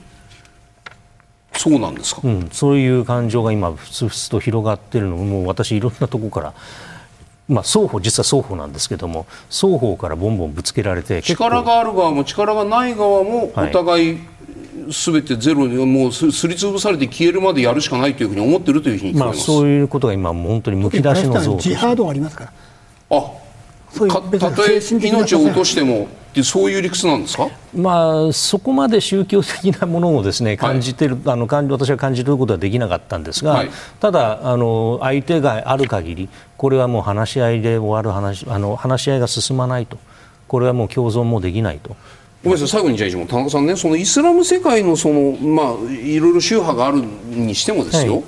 [1.56, 5.16] そうなんですか、うん、そういう感情が今ふつふつと広がってるの。
[5.16, 6.54] もう私いろんなところから
[7.46, 14.18] まあ、双方実は双方なんですけども双方からボンボンぶつけられて力がある側も力がない側もお互い、
[14.90, 22.52] すべてゼロにもうすりつぶされて消えるまでやるしかないというふうに思ってるというふうにまあ、そういうことが今本当にむき出しの像ジハードがありますから。
[23.10, 23.43] あ
[24.38, 33.70] たとえ命を落としてもってそういう理屈なんですか、まあ、そこまで宗教的なものをですね感じてる、はい、あの私は感じることはできなかったんですが、はい、
[34.00, 39.98] ただあの、相手がある限りこれはもう話し合いで終わる話あの話し合いが進まないと。
[40.46, 41.96] これはもう共存もできないと。
[42.42, 42.68] ごめんなさい。
[42.68, 48.24] 最後にじゃあ田中さんねそのイスラム世界のその、まあ、いろいろ宗派があるにしてもですよ、はい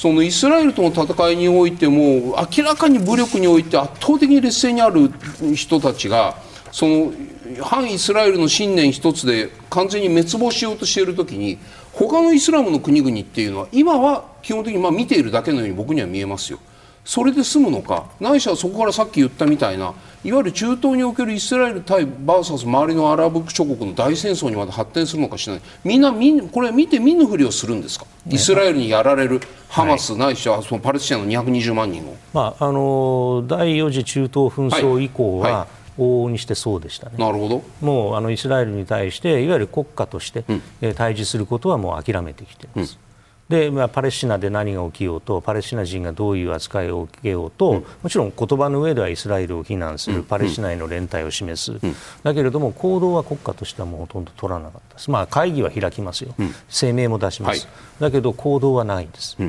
[0.00, 5.12] そのイスラエルとの戦いにおいても明らかに武力において圧倒的に劣勢にある
[5.54, 6.38] 人たちが
[6.72, 7.12] その
[7.60, 11.58] 反イスラエルの信念一つで完全に滅亡しようとしている時に
[11.92, 16.60] 他のイスラムの国々っていうのは今は基本的にま見ているだけのように僕には見えますよ。
[17.10, 18.04] それで済むのか。
[18.20, 25.60] ないしはそこからさっき言ったみたいないわゆる中東におけるイスラエル対バーサス周りのアラブ諸国の大戦争にまで発展するのかしない。
[25.82, 35.52] みんなこれは見て見ぬふりをするんですか、イスラエルにやられるハマス、ないしはそのパレスチナの220万人を、まあ、あの第4次中東紛争以降は、はい。
[35.54, 37.16] はい往々にしてそうでしたね。
[37.18, 37.62] なるほど。
[37.82, 42.98] もうあのイスラエルに対していわゆる国家として、うん、え対峙することはもう諦めてきています。
[43.04, 43.09] うん
[43.50, 56.32] で、まあ、パレスチナで何が起きようとパレスチナ人がどういう扱いを受けようと、うん、もちろん言葉の上ではイスラエルを非難する、うん、パレスチナへの連帯を示す、うん、だけれども行動は国家としてはもうほとんど取らなかったです、まあ、会議は開きますよ、
[56.68, 59.46] 声明も出します、はい、だけど行動はないんです、例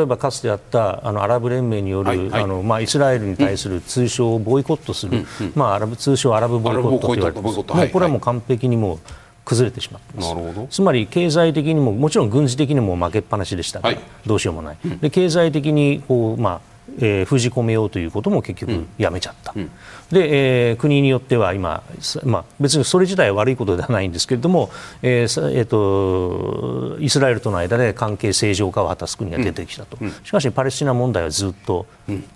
[0.00, 5.26] えばかつてあったあのアラブ連盟による、はいはい、あのまあ、イスラエルに対する通称をボイコットする、
[5.56, 8.98] まあ、アラブ通称アラブボイコットと言われてます、もうこれはもう完璧にもう
[9.44, 10.76] 崩れてしまってます。
[10.76, 16.60] つまり経済的にももちろん軍事的にも負けっぱなしでしたから、はい、どうしようもない、うん、で経済的にこう、まあ
[16.98, 19.70] えー、封じ込めようということも結局やめちゃった、うん、
[20.10, 21.82] で、えー、国によっては今、
[22.24, 24.70] まあ、別にそれ自体は悪いことではないんですけれども、
[25.02, 31.86] えーえーと、イスラエルとの間で関係正常化を果たす国が出てきたと、うん、しかしパレスチナ問題はずっと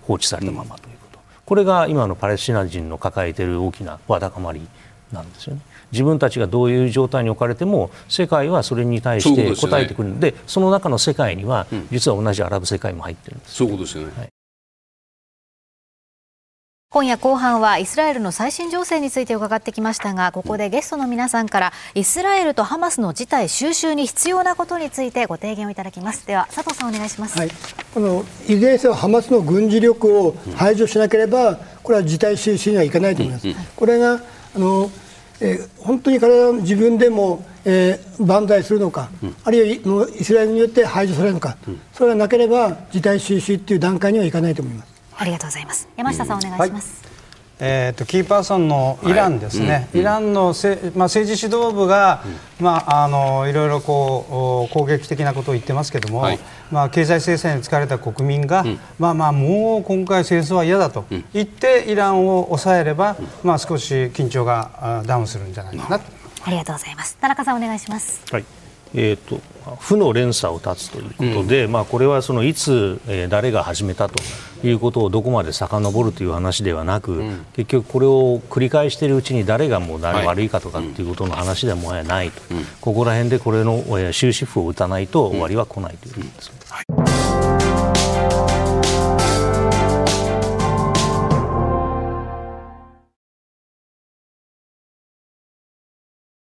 [0.03, 4.67] 放置されたままということ、これが今のパレスチナ人の抱えている大きなわだかまり
[5.13, 5.63] なんですよね。
[5.95, 10.09] 自分たちがどういう状態に置かれても世界はそれに対して答えてくる。
[10.09, 13.55] ので、ね、その中の世界には、実は同じアラブ世界も入ってるんです。
[13.55, 14.29] そういうことですよね、はい。
[16.91, 26.25] 今夜後半はイスラエルの最新情勢について伺ってきましたがここでゲストの皆さんからイスラエルとハマスの事態収拾に必要なことについてご提言をいただきます。
[26.25, 27.51] では佐藤さんお願いします、はい、
[27.93, 34.21] このいずれにせよハマスの軍事力を排除しなければこれは事態収拾にはいかないと思います、これが
[34.55, 34.89] あの
[35.41, 44.95] えー、本当に彼ら自分でも、えー、万歳するのか、うん、あるいはイスラエルによって排除されるのか、うん、それがなければ事態収拾という段階にはいかないと思います。
[45.17, 45.89] ありがとうございます。
[45.97, 47.15] 山下さん、お願いします、はい
[47.61, 49.89] えーと、キーパーソンのイランですね、はい。
[49.95, 52.23] うん、イランのせ、まあ、政治指導部が、
[52.59, 56.39] うん、まあ、あのいろいろこう攻撃的なことを言ってますけども、はい、
[56.73, 66.01] まあ、経済制裁に疲れた国民が、うん、まあまあ、もう今回、戦争は嫌だと言って、イランを抑えれば、まあ、少し緊張がダウンするんじゃないかな
[66.47, 67.17] ありがとうございます。
[67.21, 68.23] 田中さんお願いします。
[68.31, 68.64] はい
[68.95, 69.41] えーと、
[69.81, 74.23] 負の連鎖を断つということで、うん、まあ、これはそのいつ、えー、誰が始めたと
[74.67, 86.49] いうことをどこまで遡るという話ではなく、うん、結局これを繰り返しているうちに誰がもう誰悪いかとかっていうことの話ではもはやないと、うん、ここら辺でこれの終止符を打たないと終わりは来ないということです。
[86.49, 86.64] はい